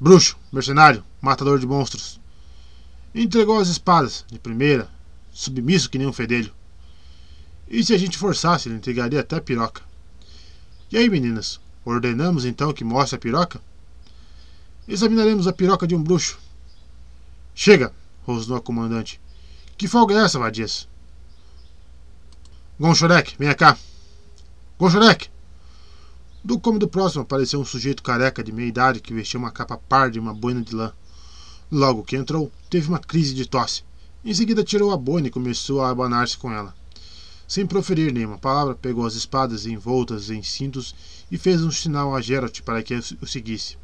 Bruxo, 0.00 0.38
mercenário, 0.50 1.04
matador 1.20 1.58
de 1.58 1.66
monstros. 1.66 2.18
Entregou 3.14 3.58
as 3.58 3.68
espadas, 3.68 4.24
de 4.32 4.38
primeira, 4.38 4.88
submisso 5.30 5.90
que 5.90 5.98
nem 5.98 6.06
um 6.06 6.12
fedelho. 6.14 6.54
E 7.70 7.84
se 7.84 7.94
a 7.94 7.98
gente 7.98 8.18
forçasse, 8.18 8.68
ele 8.68 8.76
entregaria 8.76 9.20
até 9.20 9.36
a 9.36 9.40
piroca. 9.40 9.82
E 10.90 10.96
aí, 10.96 11.08
meninas, 11.08 11.60
ordenamos 11.84 12.44
então 12.44 12.72
que 12.72 12.82
mostre 12.82 13.14
a 13.14 13.18
piroca? 13.20 13.60
Examinaremos 14.88 15.46
a 15.46 15.52
piroca 15.52 15.86
de 15.86 15.94
um 15.94 16.02
bruxo. 16.02 16.36
Chega, 17.54 17.92
rosnou 18.26 18.58
a 18.58 18.60
comandante. 18.60 19.20
Que 19.78 19.86
folga 19.86 20.16
é 20.16 20.24
essa, 20.24 20.38
vadias? 20.38 20.88
Gonchorek, 22.78 23.36
venha 23.38 23.54
cá. 23.54 23.78
Gonchorek! 24.76 25.30
Do 26.42 26.58
cômodo 26.58 26.88
próximo 26.88 27.22
apareceu 27.22 27.60
um 27.60 27.64
sujeito 27.64 28.02
careca 28.02 28.42
de 28.42 28.50
meia 28.50 28.66
idade 28.66 29.00
que 29.00 29.14
vestia 29.14 29.38
uma 29.38 29.52
capa 29.52 29.76
parda 29.76 30.16
e 30.16 30.20
uma 30.20 30.34
boina 30.34 30.62
de 30.62 30.74
lã. 30.74 30.92
Logo 31.70 32.02
que 32.02 32.16
entrou, 32.16 32.50
teve 32.68 32.88
uma 32.88 32.98
crise 32.98 33.32
de 33.32 33.46
tosse. 33.46 33.84
Em 34.24 34.34
seguida 34.34 34.64
tirou 34.64 34.90
a 34.90 34.96
boina 34.96 35.28
e 35.28 35.30
começou 35.30 35.82
a 35.82 35.90
abanar-se 35.90 36.36
com 36.36 36.50
ela. 36.50 36.74
Sem 37.50 37.66
proferir 37.66 38.12
nenhuma 38.12 38.38
palavra, 38.38 38.76
pegou 38.76 39.04
as 39.04 39.16
espadas 39.16 39.66
envoltas 39.66 40.30
em 40.30 40.40
cintos 40.40 40.94
e 41.28 41.36
fez 41.36 41.64
um 41.64 41.70
sinal 41.72 42.14
a 42.14 42.20
Geralt 42.20 42.60
para 42.60 42.80
que 42.80 42.94
o 42.94 43.26
seguisse. 43.26 43.76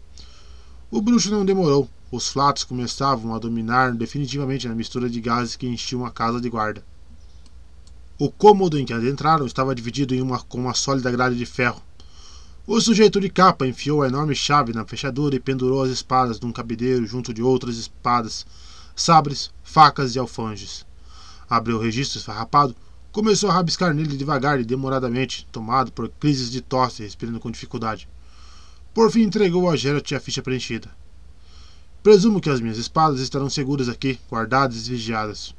O 0.89 1.03
bruxo 1.03 1.33
não 1.33 1.45
demorou. 1.45 1.91
Os 2.13 2.29
flatos 2.29 2.63
começavam 2.63 3.35
a 3.35 3.41
dominar 3.41 3.93
definitivamente 3.93 4.69
na 4.69 4.75
mistura 4.77 5.11
de 5.11 5.21
gases 5.21 5.57
que 5.57 5.67
enchiam 5.67 6.07
a 6.07 6.13
casa 6.13 6.41
de 6.41 6.49
guarda. 6.49 6.87
O 8.17 8.31
cômodo 8.31 8.79
em 8.79 8.87
que 8.87 8.93
adentraram 8.93 9.45
estava 9.45 9.75
dividido 9.75 10.15
em 10.15 10.23
uma, 10.23 10.41
com 10.41 10.59
uma 10.59 10.73
sólida 10.73 11.11
grade 11.11 11.37
de 11.37 11.45
ferro. 11.45 11.83
O 12.69 12.81
sujeito 12.81 13.21
de 13.21 13.29
capa 13.29 13.67
enfiou 13.67 14.05
a 14.05 14.07
enorme 14.07 14.37
chave 14.37 14.73
na 14.73 14.85
fechadura 14.85 15.35
e 15.35 15.41
pendurou 15.41 15.83
as 15.83 15.91
espadas 15.91 16.39
num 16.39 16.53
cabideiro 16.53 17.05
junto 17.05 17.35
de 17.35 17.43
outras 17.43 17.77
espadas, 17.79 18.47
sabres, 18.95 19.51
facas 19.65 20.15
e 20.15 20.21
alfanges. 20.21 20.87
Abriu 21.51 21.79
o 21.79 21.81
registro 21.81 22.21
esfarrapado, 22.21 22.77
começou 23.17 23.49
a 23.49 23.55
rabiscar 23.55 23.95
nele 23.95 24.15
devagar 24.15 24.61
e 24.61 24.65
demoradamente, 24.65 25.49
tomado 25.51 25.91
por 25.91 26.07
crises 26.07 26.51
de 26.51 26.61
tosse 26.61 27.03
respirando 27.03 27.41
com 27.41 27.51
dificuldade. 27.51 28.07
Por 28.93 29.11
fim 29.11 29.23
entregou 29.23 29.71
a 29.71 29.75
Geralt 29.75 30.13
a 30.13 30.21
ficha 30.21 30.43
preenchida. 30.43 30.91
Presumo 32.03 32.43
que 32.43 32.51
as 32.51 32.61
minhas 32.61 32.77
espadas 32.77 33.21
estarão 33.21 33.49
seguras 33.49 33.89
aqui, 33.89 34.21
guardadas 34.31 34.87
e 34.87 34.91
vigiadas. 34.91 35.55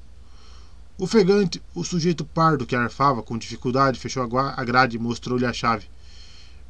Ofegante, 0.99 1.59
o 1.73 1.83
sujeito 1.83 2.23
pardo 2.23 2.63
que 2.63 2.75
arfava 2.75 3.23
com 3.23 3.35
dificuldade 3.39 3.99
fechou 3.99 4.21
a 4.21 4.63
grade 4.63 4.97
e 4.97 4.99
mostrou-lhe 4.99 5.47
a 5.47 5.51
chave. 5.51 5.87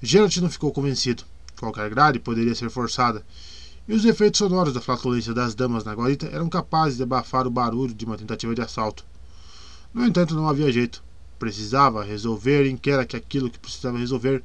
Geralt 0.01 0.38
não 0.38 0.50
ficou 0.50 0.72
convencido. 0.72 1.25
Qualquer 1.60 1.89
grade 1.89 2.17
poderia 2.17 2.56
ser 2.56 2.70
forçada, 2.70 3.25
e 3.89 3.94
os 3.94 4.06
efeitos 4.06 4.38
sonoros 4.38 4.74
da 4.74 4.79
flatulência 4.79 5.34
das 5.34 5.53
damas 5.53 5.84
na 5.84 5.94
guarita 5.94 6.27
eram 6.27 6.48
capazes 6.48 6.96
de 6.96 7.03
abafar 7.03 7.46
o 7.46 7.51
barulho 7.51 7.94
de 7.94 8.06
uma 8.06 8.17
tentativa 8.17 8.56
de 8.56 8.62
assalto. 8.62 9.03
No 9.94 10.06
entanto, 10.06 10.36
não 10.36 10.48
havia 10.48 10.72
jeito. 10.72 11.03
Precisava 11.39 12.03
resolver 12.03 12.67
em 12.67 12.75
que 12.75 12.89
era 12.89 13.06
que 13.06 13.15
aquilo 13.15 13.50
que 13.50 13.60
precisava 13.60 13.98
resolver 13.98 14.44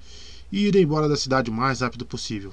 e 0.51 0.67
ir 0.67 0.77
embora 0.77 1.09
da 1.09 1.17
cidade 1.17 1.51
o 1.51 1.53
mais 1.53 1.81
rápido 1.81 2.05
possível. 2.05 2.53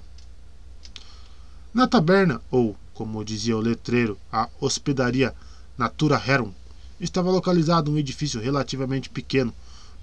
Na 1.74 1.88
taberna, 1.88 2.42
ou, 2.50 2.76
como 2.94 3.24
dizia 3.24 3.56
o 3.56 3.62
letreiro, 3.62 4.18
a 4.32 4.50
hospedaria 4.60 5.36
Natura 5.78 6.22
Herum, 6.26 6.52
estava 7.00 7.30
localizado 7.30 7.92
um 7.92 7.98
edifício 7.98 8.42
relativamente 8.42 9.10
pequeno, 9.10 9.54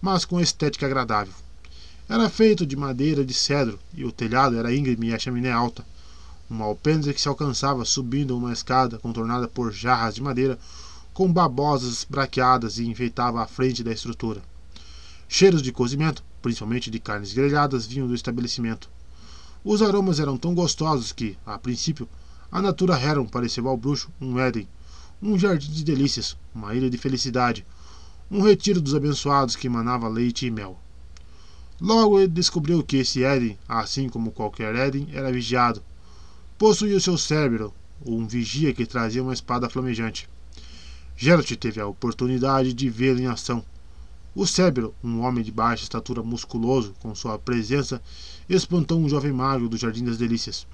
mas 0.00 0.24
com 0.24 0.40
estética 0.40 0.86
agradável. 0.86 1.34
Era 2.08 2.30
feito 2.30 2.64
de 2.64 2.76
madeira 2.76 3.24
de 3.24 3.34
cedro 3.34 3.78
e 3.92 4.04
o 4.04 4.12
telhado 4.12 4.56
era 4.56 4.74
íngreme 4.74 5.08
e 5.08 5.14
a 5.14 5.18
chaminé 5.18 5.50
alta. 5.50 5.84
Uma 6.48 6.64
alpendre 6.64 7.12
que 7.12 7.20
se 7.20 7.26
alcançava 7.26 7.84
subindo 7.84 8.36
uma 8.38 8.52
escada 8.52 8.98
contornada 8.98 9.48
por 9.48 9.72
jarras 9.72 10.14
de 10.14 10.22
madeira 10.22 10.56
com 11.16 11.32
babosas 11.32 12.04
braqueadas 12.04 12.76
e 12.76 12.84
enfeitava 12.84 13.42
a 13.42 13.46
frente 13.46 13.82
da 13.82 13.90
estrutura. 13.90 14.42
Cheiros 15.26 15.62
de 15.62 15.72
cozimento, 15.72 16.22
principalmente 16.42 16.90
de 16.90 16.98
carnes 16.98 17.32
grelhadas, 17.32 17.86
vinham 17.86 18.06
do 18.06 18.14
estabelecimento. 18.14 18.90
Os 19.64 19.80
aromas 19.80 20.20
eram 20.20 20.36
tão 20.36 20.54
gostosos 20.54 21.12
que, 21.12 21.38
a 21.46 21.58
princípio, 21.58 22.06
a 22.52 22.60
Natura 22.60 23.00
Heron 23.00 23.24
pareceu 23.24 23.66
ao 23.66 23.78
bruxo 23.78 24.10
um 24.20 24.38
Éden, 24.38 24.68
um 25.22 25.38
jardim 25.38 25.72
de 25.72 25.82
delícias, 25.82 26.36
uma 26.54 26.74
ilha 26.74 26.90
de 26.90 26.98
felicidade, 26.98 27.64
um 28.30 28.42
retiro 28.42 28.78
dos 28.78 28.94
abençoados 28.94 29.56
que 29.56 29.68
emanava 29.68 30.08
leite 30.08 30.44
e 30.44 30.50
mel. 30.50 30.78
Logo 31.80 32.20
ele 32.20 32.28
descobriu 32.28 32.84
que 32.84 32.98
esse 32.98 33.24
Éden, 33.24 33.58
assim 33.66 34.10
como 34.10 34.32
qualquer 34.32 34.74
Éden, 34.74 35.08
era 35.14 35.32
vigiado. 35.32 35.82
Possuía 36.58 36.98
o 36.98 37.00
seu 37.00 37.16
cérebro, 37.16 37.72
um 38.04 38.26
vigia 38.26 38.74
que 38.74 38.84
trazia 38.84 39.22
uma 39.22 39.32
espada 39.32 39.70
flamejante. 39.70 40.28
Geralt 41.18 41.50
teve 41.56 41.80
a 41.80 41.86
oportunidade 41.86 42.74
de 42.74 42.90
vê-lo 42.90 43.20
em 43.20 43.26
ação. 43.26 43.64
O 44.34 44.46
cérebro, 44.46 44.94
um 45.02 45.22
homem 45.22 45.42
de 45.42 45.50
baixa 45.50 45.82
estatura 45.82 46.22
musculoso, 46.22 46.94
com 47.00 47.14
sua 47.14 47.38
presença, 47.38 48.02
espantou 48.46 49.00
um 49.00 49.08
jovem 49.08 49.32
magro 49.32 49.66
do 49.66 49.78
Jardim 49.78 50.04
das 50.04 50.18
Delícias. 50.18 50.66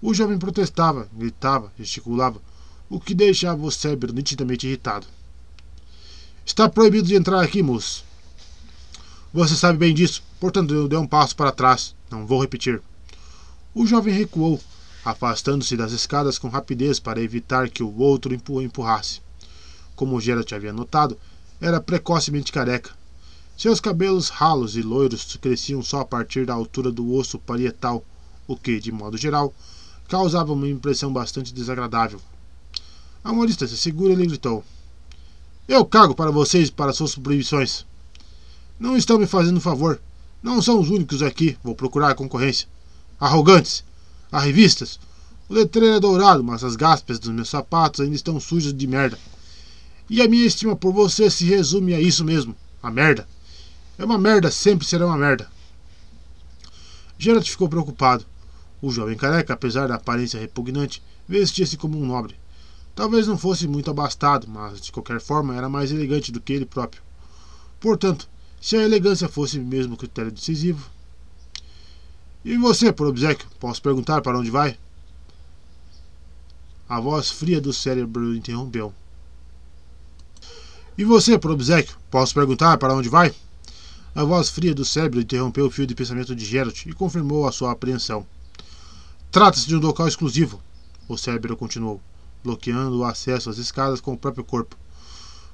O 0.00 0.14
jovem 0.14 0.38
protestava, 0.38 1.08
gritava, 1.12 1.72
gesticulava, 1.76 2.40
o 2.88 3.00
que 3.00 3.14
deixava 3.14 3.60
o 3.60 3.70
cérebro 3.72 4.12
nitidamente 4.12 4.64
irritado. 4.64 5.08
Está 6.46 6.68
proibido 6.68 7.08
de 7.08 7.16
entrar 7.16 7.42
aqui, 7.42 7.60
moço. 7.60 8.04
Você 9.34 9.56
sabe 9.56 9.76
bem 9.76 9.92
disso, 9.92 10.22
portanto 10.38 10.72
eu 10.72 10.86
dei 10.86 10.98
um 10.98 11.06
passo 11.06 11.34
para 11.34 11.50
trás. 11.50 11.96
Não 12.08 12.24
vou 12.24 12.40
repetir. 12.40 12.80
O 13.74 13.84
jovem 13.84 14.14
recuou, 14.14 14.60
afastando-se 15.04 15.76
das 15.76 15.90
escadas 15.90 16.38
com 16.38 16.48
rapidez 16.48 17.00
para 17.00 17.20
evitar 17.20 17.68
que 17.68 17.82
o 17.82 17.98
outro 17.98 18.40
o 18.48 18.62
empurrasse. 18.62 19.20
Como 19.98 20.20
Geralt 20.20 20.52
havia 20.52 20.72
notado, 20.72 21.18
era 21.60 21.80
precocemente 21.80 22.52
careca. 22.52 22.92
Seus 23.56 23.80
cabelos 23.80 24.28
ralos 24.28 24.76
e 24.76 24.80
loiros 24.80 25.36
cresciam 25.40 25.82
só 25.82 26.02
a 26.02 26.04
partir 26.04 26.46
da 26.46 26.54
altura 26.54 26.92
do 26.92 27.12
osso 27.14 27.36
parietal, 27.36 28.04
o 28.46 28.56
que, 28.56 28.78
de 28.78 28.92
modo 28.92 29.16
geral, 29.16 29.52
causava 30.06 30.52
uma 30.52 30.68
impressão 30.68 31.12
bastante 31.12 31.52
desagradável. 31.52 32.20
A 33.24 33.32
uma 33.32 33.44
distância 33.44 33.76
segura, 33.76 34.12
ele 34.12 34.28
gritou: 34.28 34.62
Eu 35.66 35.84
cago 35.84 36.14
para 36.14 36.30
vocês 36.30 36.68
e 36.68 36.72
para 36.72 36.92
suas 36.92 37.16
proibições. 37.16 37.84
Não 38.78 38.96
estão 38.96 39.18
me 39.18 39.26
fazendo 39.26 39.60
favor. 39.60 40.00
Não 40.40 40.62
são 40.62 40.78
os 40.78 40.90
únicos 40.90 41.22
aqui. 41.22 41.58
Vou 41.64 41.74
procurar 41.74 42.14
concorrência. 42.14 42.68
Arrogantes. 43.18 43.82
Há 44.30 44.38
revistas. 44.38 45.00
O 45.48 45.54
letreiro 45.54 45.96
é 45.96 45.98
dourado, 45.98 46.44
mas 46.44 46.62
as 46.62 46.76
gaspas 46.76 47.18
dos 47.18 47.30
meus 47.30 47.48
sapatos 47.48 47.98
ainda 47.98 48.14
estão 48.14 48.38
sujas 48.38 48.72
de 48.72 48.86
merda. 48.86 49.18
E 50.08 50.22
a 50.22 50.28
minha 50.28 50.46
estima 50.46 50.74
por 50.74 50.92
você 50.92 51.28
se 51.30 51.44
resume 51.44 51.94
a 51.94 52.00
isso 52.00 52.24
mesmo: 52.24 52.56
a 52.82 52.90
merda. 52.90 53.28
É 53.98 54.04
uma 54.04 54.18
merda, 54.18 54.50
sempre 54.50 54.86
será 54.86 55.06
uma 55.06 55.18
merda. 55.18 55.50
Geralt 57.18 57.48
ficou 57.48 57.68
preocupado. 57.68 58.24
O 58.80 58.92
jovem 58.92 59.16
careca, 59.16 59.54
apesar 59.54 59.88
da 59.88 59.96
aparência 59.96 60.38
repugnante, 60.38 61.02
vestia-se 61.28 61.76
como 61.76 61.98
um 62.00 62.06
nobre. 62.06 62.36
Talvez 62.94 63.26
não 63.26 63.36
fosse 63.36 63.66
muito 63.66 63.90
abastado, 63.90 64.48
mas 64.48 64.80
de 64.80 64.92
qualquer 64.92 65.20
forma 65.20 65.54
era 65.54 65.68
mais 65.68 65.90
elegante 65.90 66.30
do 66.30 66.40
que 66.40 66.52
ele 66.52 66.64
próprio. 66.64 67.02
Portanto, 67.80 68.28
se 68.60 68.76
a 68.76 68.82
elegância 68.82 69.28
fosse 69.28 69.58
mesmo 69.58 69.96
critério 69.96 70.32
decisivo. 70.32 70.88
E 72.44 72.56
você, 72.56 72.92
por 72.92 73.06
obsequio, 73.06 73.48
posso 73.58 73.82
perguntar 73.82 74.20
para 74.20 74.38
onde 74.38 74.50
vai? 74.50 74.78
A 76.88 76.98
voz 77.00 77.30
fria 77.30 77.60
do 77.60 77.72
cérebro 77.72 78.34
interrompeu. 78.34 78.94
E 80.98 81.04
você, 81.04 81.34
obsequio, 81.34 81.96
posso 82.10 82.34
perguntar 82.34 82.76
para 82.76 82.92
onde 82.92 83.08
vai? 83.08 83.32
A 84.12 84.24
voz 84.24 84.48
fria 84.48 84.74
do 84.74 84.84
cérebro 84.84 85.20
interrompeu 85.20 85.66
o 85.66 85.70
fio 85.70 85.86
de 85.86 85.94
pensamento 85.94 86.34
de 86.34 86.44
Geralt 86.44 86.86
e 86.86 86.92
confirmou 86.92 87.46
a 87.46 87.52
sua 87.52 87.70
apreensão. 87.70 88.26
Trata-se 89.30 89.68
de 89.68 89.76
um 89.76 89.78
local 89.78 90.08
exclusivo, 90.08 90.60
o 91.08 91.16
cérebro 91.16 91.56
continuou, 91.56 92.00
bloqueando 92.42 92.98
o 92.98 93.04
acesso 93.04 93.48
às 93.48 93.58
escadas 93.58 94.00
com 94.00 94.14
o 94.14 94.18
próprio 94.18 94.42
corpo. 94.42 94.76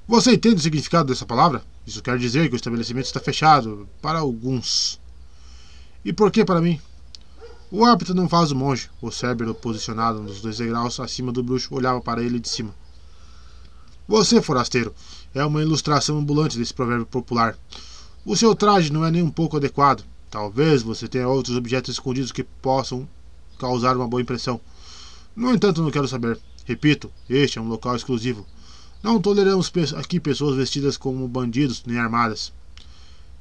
Você 0.07 0.33
entende 0.33 0.55
o 0.55 0.61
significado 0.61 1.09
dessa 1.09 1.27
palavra? 1.27 1.63
Isso 1.85 2.01
quer 2.01 2.17
dizer 2.17 2.49
que 2.49 2.55
o 2.55 2.57
estabelecimento 2.57 3.05
está 3.05 3.19
fechado 3.19 3.87
para 4.01 4.17
alguns. 4.17 4.99
E 6.03 6.11
por 6.11 6.31
que 6.31 6.43
para 6.43 6.59
mim? 6.59 6.81
O 7.69 7.85
hábito 7.85 8.15
não 8.15 8.27
faz 8.27 8.49
o 8.49 8.55
monge. 8.55 8.89
O 8.99 9.11
cérebro, 9.11 9.53
posicionado 9.53 10.23
nos 10.23 10.41
dois 10.41 10.57
degraus 10.57 10.99
acima 10.99 11.31
do 11.31 11.43
bruxo, 11.43 11.75
olhava 11.75 12.01
para 12.01 12.23
ele 12.23 12.39
de 12.39 12.49
cima. 12.49 12.73
Você, 14.07 14.41
forasteiro, 14.41 14.93
é 15.33 15.43
uma 15.43 15.61
ilustração 15.61 16.17
ambulante 16.17 16.57
desse 16.57 16.73
provérbio 16.73 17.05
popular. 17.05 17.57
O 18.25 18.35
seu 18.35 18.55
traje 18.55 18.91
não 18.91 19.03
é 19.05 19.09
nem 19.09 19.23
um 19.23 19.31
pouco 19.31 19.57
adequado. 19.57 20.03
Talvez 20.29 20.83
você 20.83 21.07
tenha 21.07 21.27
outros 21.27 21.55
objetos 21.55 21.95
escondidos 21.95 22.31
que 22.31 22.43
possam 22.43 23.07
causar 23.57 23.95
uma 23.95 24.07
boa 24.07 24.21
impressão. 24.21 24.59
No 25.35 25.53
entanto, 25.53 25.81
não 25.81 25.91
quero 25.91 26.07
saber. 26.07 26.39
Repito, 26.65 27.11
este 27.29 27.57
é 27.57 27.61
um 27.61 27.67
local 27.67 27.95
exclusivo. 27.95 28.45
Não 29.01 29.21
toleramos 29.21 29.71
aqui 29.95 30.19
pessoas 30.19 30.55
vestidas 30.55 30.97
como 30.97 31.27
bandidos 31.27 31.83
nem 31.85 31.97
armadas. 31.97 32.51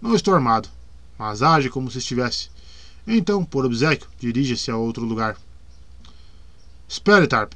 Não 0.01 0.15
estou 0.15 0.35
armado, 0.35 0.69
mas 1.19 1.43
age 1.43 1.71
como 1.71 1.91
se 1.91 1.99
estivesse. 1.99 2.49
Então, 3.07 3.45
por 3.45 3.65
obsequio, 3.65 4.09
dirija-se 4.19 4.71
a 4.71 4.77
outro 4.77 5.05
lugar. 5.05 5.37
Espere, 6.89 7.27
Tarp. 7.27 7.53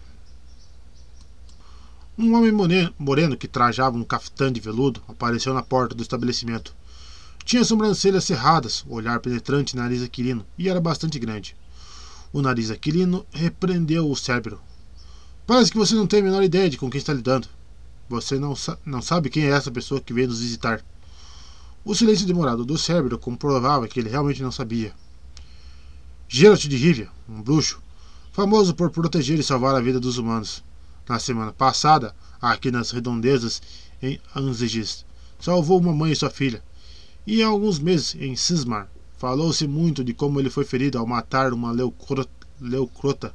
Um 2.20 2.34
homem 2.34 2.50
moreno 2.98 3.36
que 3.36 3.46
trajava 3.46 3.96
um 3.96 4.02
caftã 4.02 4.52
de 4.52 4.58
veludo 4.58 5.00
apareceu 5.06 5.54
na 5.54 5.62
porta 5.62 5.94
do 5.94 6.02
estabelecimento. 6.02 6.74
Tinha 7.44 7.62
sobrancelhas 7.62 8.24
cerradas, 8.24 8.84
olhar 8.88 9.20
penetrante 9.20 9.74
e 9.74 9.76
nariz 9.76 10.02
aquilino, 10.02 10.44
e 10.58 10.68
era 10.68 10.80
bastante 10.80 11.16
grande. 11.16 11.54
O 12.32 12.42
nariz 12.42 12.72
aquilino 12.72 13.24
repreendeu 13.30 14.10
o 14.10 14.16
cérebro. 14.16 14.60
Parece 15.46 15.70
que 15.70 15.78
você 15.78 15.94
não 15.94 16.08
tem 16.08 16.18
a 16.18 16.24
menor 16.24 16.42
ideia 16.42 16.68
de 16.68 16.76
com 16.76 16.90
quem 16.90 16.98
está 16.98 17.12
lidando. 17.12 17.46
Você 18.08 18.36
não, 18.36 18.56
sa 18.56 18.76
não 18.84 19.00
sabe 19.00 19.30
quem 19.30 19.44
é 19.44 19.50
essa 19.50 19.70
pessoa 19.70 20.00
que 20.00 20.12
veio 20.12 20.26
nos 20.26 20.40
visitar. 20.40 20.84
O 21.84 21.94
silêncio 21.94 22.26
demorado 22.26 22.64
do 22.64 22.76
cérebro 22.76 23.16
comprovava 23.16 23.86
que 23.86 24.00
ele 24.00 24.10
realmente 24.10 24.42
não 24.42 24.50
sabia. 24.50 24.92
Geralt 26.28 26.66
de 26.66 26.76
Rivia, 26.76 27.10
um 27.28 27.40
bruxo, 27.40 27.80
famoso 28.32 28.74
por 28.74 28.90
proteger 28.90 29.38
e 29.38 29.44
salvar 29.44 29.76
a 29.76 29.80
vida 29.80 30.00
dos 30.00 30.18
humanos. 30.18 30.66
Na 31.08 31.18
semana 31.18 31.52
passada, 31.52 32.14
aqui 32.40 32.70
nas 32.70 32.90
redondezas 32.90 33.62
em 34.02 34.20
Anzegis, 34.36 35.06
salvou 35.40 35.80
uma 35.80 35.94
mãe 35.94 36.12
e 36.12 36.16
sua 36.16 36.28
filha. 36.28 36.62
E 37.26 37.42
há 37.42 37.46
alguns 37.46 37.78
meses, 37.78 38.14
em 38.14 38.36
Cismar, 38.36 38.90
falou-se 39.16 39.66
muito 39.66 40.04
de 40.04 40.12
como 40.12 40.38
ele 40.38 40.50
foi 40.50 40.64
ferido 40.64 40.98
ao 40.98 41.06
matar 41.06 41.54
uma 41.54 41.72
leucrota 42.60 43.34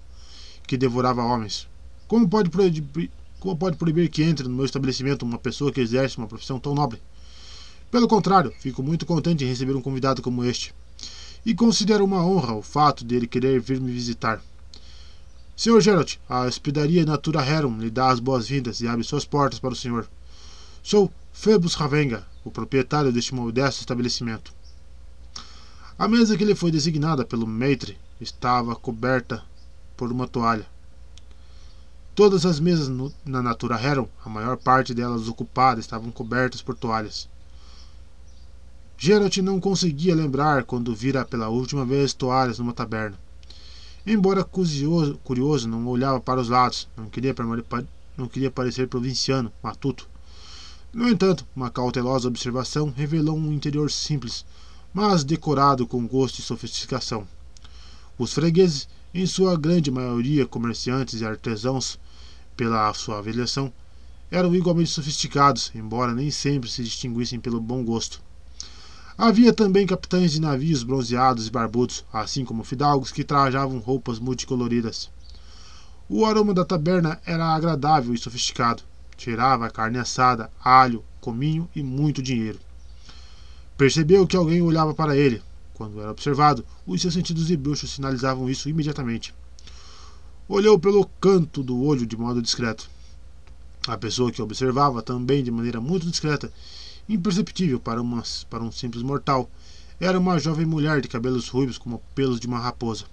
que 0.68 0.78
devorava 0.78 1.24
homens. 1.24 1.68
Como 2.08 2.30
pode, 2.30 2.52
proibir, 2.52 3.10
como 3.40 3.58
pode 3.58 3.76
proibir 3.76 4.08
que 4.08 4.22
entre 4.22 4.48
no 4.48 4.56
meu 4.56 4.66
estabelecimento 4.66 5.24
uma 5.24 5.40
pessoa 5.40 5.72
que 5.72 5.82
exerce 5.82 6.20
uma 6.20 6.28
profissão 6.28 6.60
tão 6.60 6.76
nobre? 6.76 7.02
Pelo 7.90 8.08
contrário, 8.08 8.54
fico 8.60 8.84
muito 8.84 9.04
contente 9.04 9.44
em 9.44 9.48
receber 9.48 9.76
um 9.76 9.82
convidado 9.82 10.22
como 10.22 10.44
este. 10.44 10.76
E 11.44 11.56
considero 11.56 12.06
uma 12.06 12.24
honra 12.24 12.54
o 12.54 12.62
fato 12.62 13.04
de 13.04 13.16
ele 13.16 13.28
querer 13.28 13.60
vir 13.60 13.82
me 13.82 13.92
visitar. 13.92 14.40
Senhor 15.56 15.80
Geralt, 15.82 16.18
a 16.28 16.46
hospedaria 16.46 17.06
Natura 17.06 17.46
Herum 17.46 17.78
lhe 17.78 17.92
dá 17.92 18.10
as 18.10 18.20
boas-vindas 18.20 18.82
e 18.82 18.88
abre 18.88 19.04
suas 19.04 19.24
portas 19.24 19.60
para 19.60 19.74
o 19.74 19.76
senhor. 19.76 20.08
Sou 20.82 21.14
Phoebus 21.32 21.76
Ravenga, 21.76 22.26
o 22.44 22.50
proprietário 22.50 23.14
deste 23.14 23.36
modesto 23.36 23.82
estabelecimento. 23.82 24.52
A 25.98 26.08
mesa 26.08 26.36
que 26.36 26.44
lhe 26.44 26.56
foi 26.56 26.72
designada 26.72 27.24
pelo 27.24 27.46
maitre 27.46 27.98
estava 28.20 28.76
coberta 28.76 29.44
por 29.96 30.12
uma 30.12 30.28
toalha. 30.28 30.66
Todas 32.16 32.48
as 32.48 32.60
mesas 32.60 32.88
no, 32.88 33.14
na 33.24 33.42
Natura 33.44 33.80
Heron, 33.80 34.08
a 34.26 34.30
maior 34.30 34.58
parte 34.58 34.92
delas 34.94 35.28
ocupadas, 35.28 35.86
estavam 35.86 36.12
cobertas 36.12 36.64
por 36.64 36.76
toalhas. 36.76 37.30
Geralt 38.98 39.38
não 39.38 39.60
conseguia 39.60 40.16
lembrar 40.16 40.64
quando 40.64 40.96
vira 40.96 41.24
pela 41.24 41.50
última 41.50 41.86
vez 41.86 42.12
toalhas 42.12 42.58
numa 42.58 42.74
taberna. 42.74 43.20
Embora 44.06 44.44
curioso, 44.44 45.18
curioso 45.24 45.68
não 45.68 45.88
olhava 45.88 46.20
para 46.20 46.42
os 46.42 46.50
lados, 46.50 46.90
não 46.98 47.08
queria, 47.08 47.34
não 48.18 48.28
queria 48.28 48.52
parecer 48.52 48.88
provinciano, 48.90 49.52
matuto. 49.64 50.10
No 50.92 51.10
entanto, 51.10 51.48
uma 51.56 51.70
cautelosa 51.70 52.28
observação 52.28 52.94
revelou 52.96 53.38
um 53.38 53.52
interior 53.54 53.90
simples, 53.90 54.46
mas 54.94 55.24
decorado 55.24 55.88
com 55.88 56.06
gosto 56.06 56.40
e 56.40 56.42
sofisticação. 56.42 57.26
Os 58.18 58.34
fregueses, 58.34 58.90
em 59.14 59.26
sua 59.26 59.58
grande 59.58 59.90
maioria 59.90 60.46
comerciantes 60.46 61.22
e 61.22 61.26
artesãos, 61.26 61.98
pela 62.58 62.94
sua 62.94 63.20
avaliação, 63.20 63.72
eram 64.30 64.54
igualmente 64.54 64.90
sofisticados, 64.90 65.72
embora 65.74 66.14
nem 66.14 66.30
sempre 66.30 66.70
se 66.70 66.84
distinguissem 66.84 67.40
pelo 67.40 67.62
bom 67.62 67.86
gosto. 67.86 68.22
Havia 69.18 69.54
também 69.54 69.86
capitães 69.86 70.32
de 70.32 70.42
navios 70.42 70.82
bronzeados 70.82 71.48
e 71.48 71.52
barbudos, 71.52 72.04
assim 72.12 72.44
como 72.44 72.64
fidalgos 72.64 73.12
que 73.12 73.24
trajavam 73.24 73.78
roupas 73.78 74.18
multicoloridas. 74.18 75.10
O 76.10 76.26
aroma 76.26 76.54
da 76.54 76.66
taberna 76.66 77.22
era 77.26 77.46
agradável 77.46 78.14
e 78.14 78.18
sofisticado. 78.18 78.82
Tirava 79.16 79.70
carne 79.70 80.00
assada, 80.00 80.50
alho, 80.64 81.04
cominho 81.22 81.70
e 81.76 81.84
muito 81.84 82.24
dinheiro. 82.24 82.60
Percebeu 83.78 84.26
que 84.26 84.36
alguém 84.36 84.62
olhava 84.62 84.96
para 84.96 85.16
ele. 85.16 85.42
Quando 85.76 86.02
era 86.02 86.12
observado, 86.12 86.66
os 86.86 87.00
seus 87.00 87.14
sentidos 87.14 87.48
de 87.48 87.56
bruxo 87.56 87.88
sinalizavam 87.88 88.50
isso 88.50 88.68
imediatamente. 88.68 89.34
Olhou 90.50 90.80
pelo 90.80 91.06
canto 91.22 91.62
do 91.62 91.82
olho 91.84 92.06
de 92.06 92.18
modo 92.18 92.42
discreto. 92.42 92.90
A 93.88 93.98
pessoa 93.98 94.32
que 94.32 94.42
observava, 94.42 95.02
também 95.02 95.44
de 95.44 95.52
maneira 95.52 95.80
muito 95.80 96.10
discreta, 96.10 96.52
imperceptível 97.08 97.80
para, 97.80 98.02
uma, 98.02 98.24
para 98.50 98.64
um 98.64 98.72
simples 98.72 99.04
mortal, 99.04 99.50
era 100.00 100.20
uma 100.20 100.40
jovem 100.40 100.66
mulher 100.66 101.02
de 101.02 101.08
cabelos 101.08 101.50
ruivos 101.50 101.78
como 101.78 102.02
pelos 102.16 102.40
de 102.40 102.48
uma 102.48 102.60
raposa. 102.60 103.06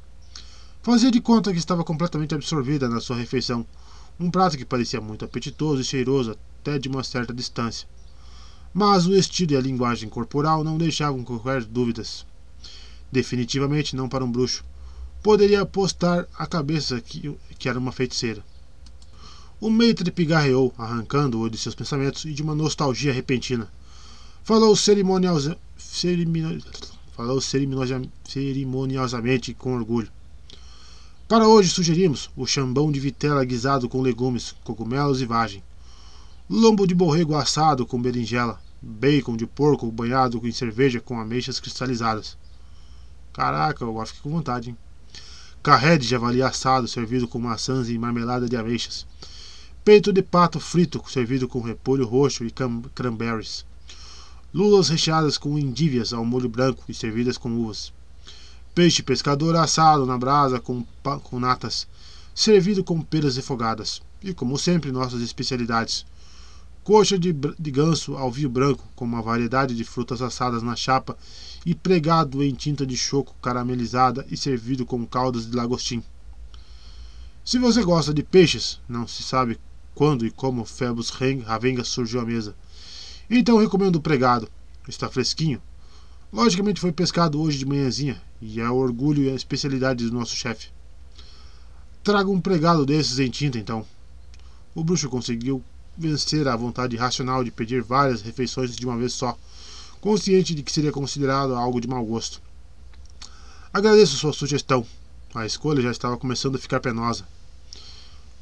Fazia 0.82 1.10
de 1.10 1.20
conta 1.20 1.52
que 1.52 1.58
estava 1.58 1.84
completamente 1.84 2.34
absorvida 2.34 2.88
na 2.88 3.00
sua 3.00 3.16
refeição, 3.16 3.66
um 4.18 4.30
prato 4.30 4.56
que 4.56 4.64
parecia 4.64 5.00
muito 5.00 5.24
apetitoso 5.24 5.80
e 5.80 5.84
cheiroso 5.84 6.36
até 6.60 6.78
de 6.78 6.88
uma 6.88 7.04
certa 7.04 7.32
distância. 7.32 7.88
Mas 8.72 9.06
o 9.06 9.14
estilo 9.14 9.52
e 9.52 9.56
a 9.56 9.60
linguagem 9.60 10.08
corporal 10.08 10.62
não 10.62 10.78
deixavam 10.78 11.24
qualquer 11.24 11.64
dúvidas. 11.64 12.24
Definitivamente 13.10 13.96
não 13.96 14.08
para 14.08 14.24
um 14.24 14.30
bruxo. 14.30 14.64
Poderia 15.22 15.62
apostar 15.62 16.26
a 16.38 16.46
cabeça 16.46 17.00
que, 17.00 17.36
que 17.58 17.68
era 17.68 17.78
uma 17.78 17.92
feiticeira. 17.92 18.44
O 19.60 19.68
maitre 19.68 20.10
pigarreou, 20.10 20.72
arrancando-o 20.78 21.50
de 21.50 21.58
seus 21.58 21.74
pensamentos 21.74 22.24
e 22.24 22.32
de 22.32 22.42
uma 22.42 22.54
nostalgia 22.54 23.12
repentina. 23.12 23.70
Falou, 24.50 24.74
cerimonialza, 24.74 25.56
cerimoni, 25.78 26.64
falou 27.14 27.40
cerimoniosamente 27.40 29.54
com 29.54 29.76
orgulho. 29.76 30.10
Para 31.28 31.46
hoje 31.46 31.68
sugerimos 31.68 32.28
o 32.36 32.44
chambão 32.44 32.90
de 32.90 32.98
vitela 32.98 33.44
guisado 33.44 33.88
com 33.88 34.02
legumes, 34.02 34.52
cogumelos 34.64 35.22
e 35.22 35.24
vagem. 35.24 35.62
Lombo 36.50 36.84
de 36.84 36.96
borrego 36.96 37.36
assado 37.36 37.86
com 37.86 38.02
berinjela. 38.02 38.60
Bacon 38.82 39.36
de 39.36 39.46
porco 39.46 39.88
banhado 39.88 40.44
em 40.44 40.50
cerveja 40.50 41.00
com 41.00 41.20
ameixas 41.20 41.60
cristalizadas. 41.60 42.36
Caraca, 43.32 43.84
eu 43.84 44.04
fiquei 44.04 44.20
com 44.20 44.30
vontade, 44.30 44.70
hein? 44.70 44.76
Carré 45.62 45.96
de 45.96 46.08
javali 46.08 46.42
assado 46.42 46.88
servido 46.88 47.28
com 47.28 47.38
maçãs 47.38 47.88
e 47.88 47.96
marmelada 47.96 48.48
de 48.48 48.56
ameixas. 48.56 49.06
Peito 49.84 50.12
de 50.12 50.22
pato 50.22 50.58
frito 50.58 51.00
servido 51.08 51.46
com 51.46 51.60
repolho 51.60 52.04
roxo 52.04 52.44
e 52.44 52.52
cranberries. 52.92 53.69
Lulas 54.52 54.88
recheadas 54.88 55.38
com 55.38 55.56
endívias 55.56 56.12
ao 56.12 56.24
molho 56.24 56.48
branco 56.48 56.82
e 56.88 56.94
servidas 56.94 57.38
com 57.38 57.50
uvas. 57.52 57.92
Peixe 58.74 59.00
pescador 59.00 59.54
assado 59.54 60.04
na 60.04 60.18
brasa 60.18 60.58
com, 60.58 60.84
com 61.22 61.38
natas, 61.38 61.86
servido 62.34 62.82
com 62.82 63.00
peras 63.00 63.36
refogadas. 63.36 64.02
E, 64.20 64.34
como 64.34 64.58
sempre, 64.58 64.90
nossas 64.90 65.22
especialidades. 65.22 66.04
Coxa 66.82 67.16
de, 67.16 67.32
de 67.32 67.70
ganso 67.70 68.16
ao 68.16 68.30
vinho 68.30 68.48
branco, 68.48 68.88
com 68.96 69.04
uma 69.04 69.22
variedade 69.22 69.74
de 69.76 69.84
frutas 69.84 70.20
assadas 70.20 70.64
na 70.64 70.74
chapa 70.74 71.16
e 71.64 71.72
pregado 71.72 72.42
em 72.42 72.52
tinta 72.52 72.84
de 72.84 72.96
choco 72.96 73.36
caramelizada 73.40 74.26
e 74.28 74.36
servido 74.36 74.84
com 74.84 75.06
caldas 75.06 75.48
de 75.48 75.54
lagostim. 75.54 76.02
Se 77.44 77.58
você 77.58 77.84
gosta 77.84 78.12
de 78.12 78.24
peixes, 78.24 78.80
não 78.88 79.06
se 79.06 79.22
sabe 79.22 79.60
quando 79.94 80.26
e 80.26 80.30
como 80.30 80.64
Phoebus 80.64 81.10
Ravenga 81.10 81.84
surgiu 81.84 82.20
à 82.20 82.24
mesa. 82.24 82.54
Então 83.32 83.58
recomendo 83.58 83.94
o 83.94 84.00
pregado. 84.00 84.48
Está 84.88 85.08
fresquinho. 85.08 85.62
Logicamente 86.32 86.80
foi 86.80 86.90
pescado 86.90 87.40
hoje 87.40 87.58
de 87.58 87.64
manhãzinha 87.64 88.20
e 88.42 88.60
é 88.60 88.68
o 88.68 88.74
orgulho 88.74 89.22
e 89.22 89.30
a 89.30 89.34
especialidade 89.36 90.04
do 90.04 90.12
nosso 90.12 90.34
chefe. 90.34 90.68
Traga 92.02 92.28
um 92.28 92.40
pregado 92.40 92.84
desses 92.84 93.20
em 93.20 93.30
tinta, 93.30 93.56
então. 93.56 93.86
O 94.74 94.82
bruxo 94.82 95.08
conseguiu 95.08 95.62
vencer 95.96 96.48
a 96.48 96.56
vontade 96.56 96.96
racional 96.96 97.44
de 97.44 97.52
pedir 97.52 97.82
várias 97.82 98.20
refeições 98.20 98.74
de 98.74 98.84
uma 98.84 98.96
vez 98.96 99.12
só, 99.12 99.38
consciente 100.00 100.52
de 100.52 100.64
que 100.64 100.72
seria 100.72 100.90
considerado 100.90 101.54
algo 101.54 101.80
de 101.80 101.86
mau 101.86 102.04
gosto. 102.04 102.42
Agradeço 103.72 104.16
sua 104.16 104.32
sugestão. 104.32 104.84
A 105.32 105.46
escolha 105.46 105.80
já 105.80 105.92
estava 105.92 106.16
começando 106.16 106.56
a 106.56 106.60
ficar 106.60 106.80
penosa. 106.80 107.24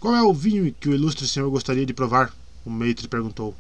Qual 0.00 0.14
é 0.14 0.22
o 0.22 0.32
vinho 0.32 0.72
que 0.72 0.88
o 0.88 0.94
ilustre 0.94 1.28
senhor 1.28 1.50
gostaria 1.50 1.84
de 1.84 1.92
provar? 1.92 2.32
O 2.64 2.70
maitre 2.70 3.06
perguntou. 3.06 3.54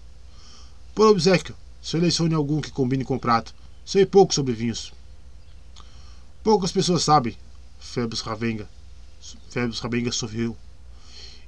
Por 0.98 1.06
obsequio, 1.06 1.54
selecione 1.80 2.34
algum 2.34 2.60
que 2.60 2.72
combine 2.72 3.04
com 3.04 3.14
o 3.14 3.20
prato. 3.20 3.54
Sei 3.86 4.04
pouco 4.04 4.34
sobre 4.34 4.52
vinhos. 4.52 4.92
Poucas 6.42 6.72
pessoas 6.72 7.04
sabem, 7.04 7.36
Febus 7.78 8.20
Ravenga. 8.20 8.68
Febus 9.48 9.78
Ravenga 9.78 10.10
sorriu. 10.10 10.56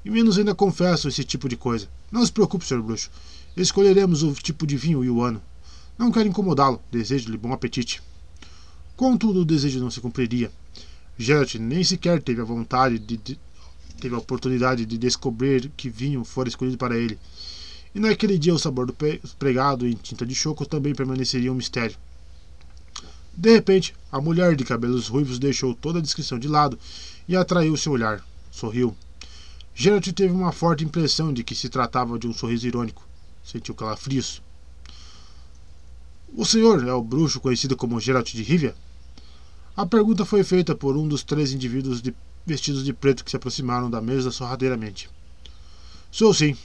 E 0.04 0.08
menos 0.08 0.38
ainda 0.38 0.54
confesso 0.54 1.08
esse 1.08 1.24
tipo 1.24 1.48
de 1.48 1.56
coisa. 1.56 1.88
Não 2.12 2.24
se 2.24 2.30
preocupe, 2.30 2.64
Sr. 2.64 2.80
Bruxo. 2.80 3.10
Escolheremos 3.56 4.22
o 4.22 4.32
tipo 4.34 4.64
de 4.64 4.76
vinho 4.76 5.02
e 5.02 5.10
o 5.10 5.20
ano. 5.20 5.42
Não 5.98 6.12
quero 6.12 6.28
incomodá-lo. 6.28 6.80
Desejo-lhe 6.88 7.36
bom 7.36 7.52
apetite. 7.52 8.00
Contudo, 8.94 9.40
o 9.40 9.44
desejo 9.44 9.80
não 9.80 9.90
se 9.90 10.00
cumpriria. 10.00 10.52
Geralt 11.18 11.56
nem 11.56 11.82
sequer 11.82 12.22
teve 12.22 12.40
a 12.40 12.44
vontade 12.44 13.00
de, 13.00 13.16
de, 13.16 13.40
teve 14.00 14.14
a 14.14 14.18
oportunidade 14.18 14.86
de 14.86 14.96
descobrir 14.96 15.72
que 15.76 15.90
vinho 15.90 16.22
fora 16.24 16.48
escolhido 16.48 16.78
para 16.78 16.96
ele. 16.96 17.18
E 17.94 18.00
naquele 18.00 18.38
dia 18.38 18.54
o 18.54 18.58
sabor 18.58 18.86
do 18.86 18.96
pregado 19.38 19.86
em 19.86 19.94
tinta 19.94 20.24
de 20.24 20.34
choco 20.34 20.64
também 20.64 20.94
permaneceria 20.94 21.50
um 21.50 21.56
mistério. 21.56 21.96
De 23.36 23.52
repente, 23.52 23.94
a 24.12 24.20
mulher 24.20 24.54
de 24.54 24.64
cabelos 24.64 25.08
ruivos 25.08 25.38
deixou 25.38 25.74
toda 25.74 25.98
a 25.98 26.02
descrição 26.02 26.38
de 26.38 26.46
lado 26.46 26.78
e 27.26 27.36
atraiu 27.36 27.76
seu 27.76 27.92
olhar. 27.92 28.24
Sorriu. 28.50 28.94
Geralt 29.74 30.06
teve 30.12 30.32
uma 30.32 30.52
forte 30.52 30.84
impressão 30.84 31.32
de 31.32 31.42
que 31.42 31.54
se 31.54 31.68
tratava 31.68 32.18
de 32.18 32.26
um 32.26 32.34
sorriso 32.34 32.66
irônico. 32.66 33.06
Sentiu 33.44 33.74
calafrios. 33.74 34.42
O 36.34 36.44
senhor 36.44 36.86
é 36.86 36.92
o 36.92 37.02
bruxo 37.02 37.40
conhecido 37.40 37.76
como 37.76 37.98
Geralt 37.98 38.32
de 38.32 38.42
Rivia? 38.42 38.74
A 39.76 39.86
pergunta 39.86 40.24
foi 40.24 40.44
feita 40.44 40.74
por 40.74 40.96
um 40.96 41.08
dos 41.08 41.22
três 41.22 41.52
indivíduos 41.52 42.02
de, 42.02 42.14
vestidos 42.44 42.84
de 42.84 42.92
preto 42.92 43.24
que 43.24 43.30
se 43.30 43.36
aproximaram 43.36 43.90
da 43.90 44.00
mesa 44.00 44.30
sorradeiramente. 44.30 45.08
Sou 46.10 46.34
sim. 46.34 46.56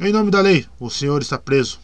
Em 0.00 0.10
nome 0.10 0.30
da 0.30 0.40
lei, 0.40 0.66
o 0.80 0.90
senhor 0.90 1.22
está 1.22 1.38
preso. 1.38 1.78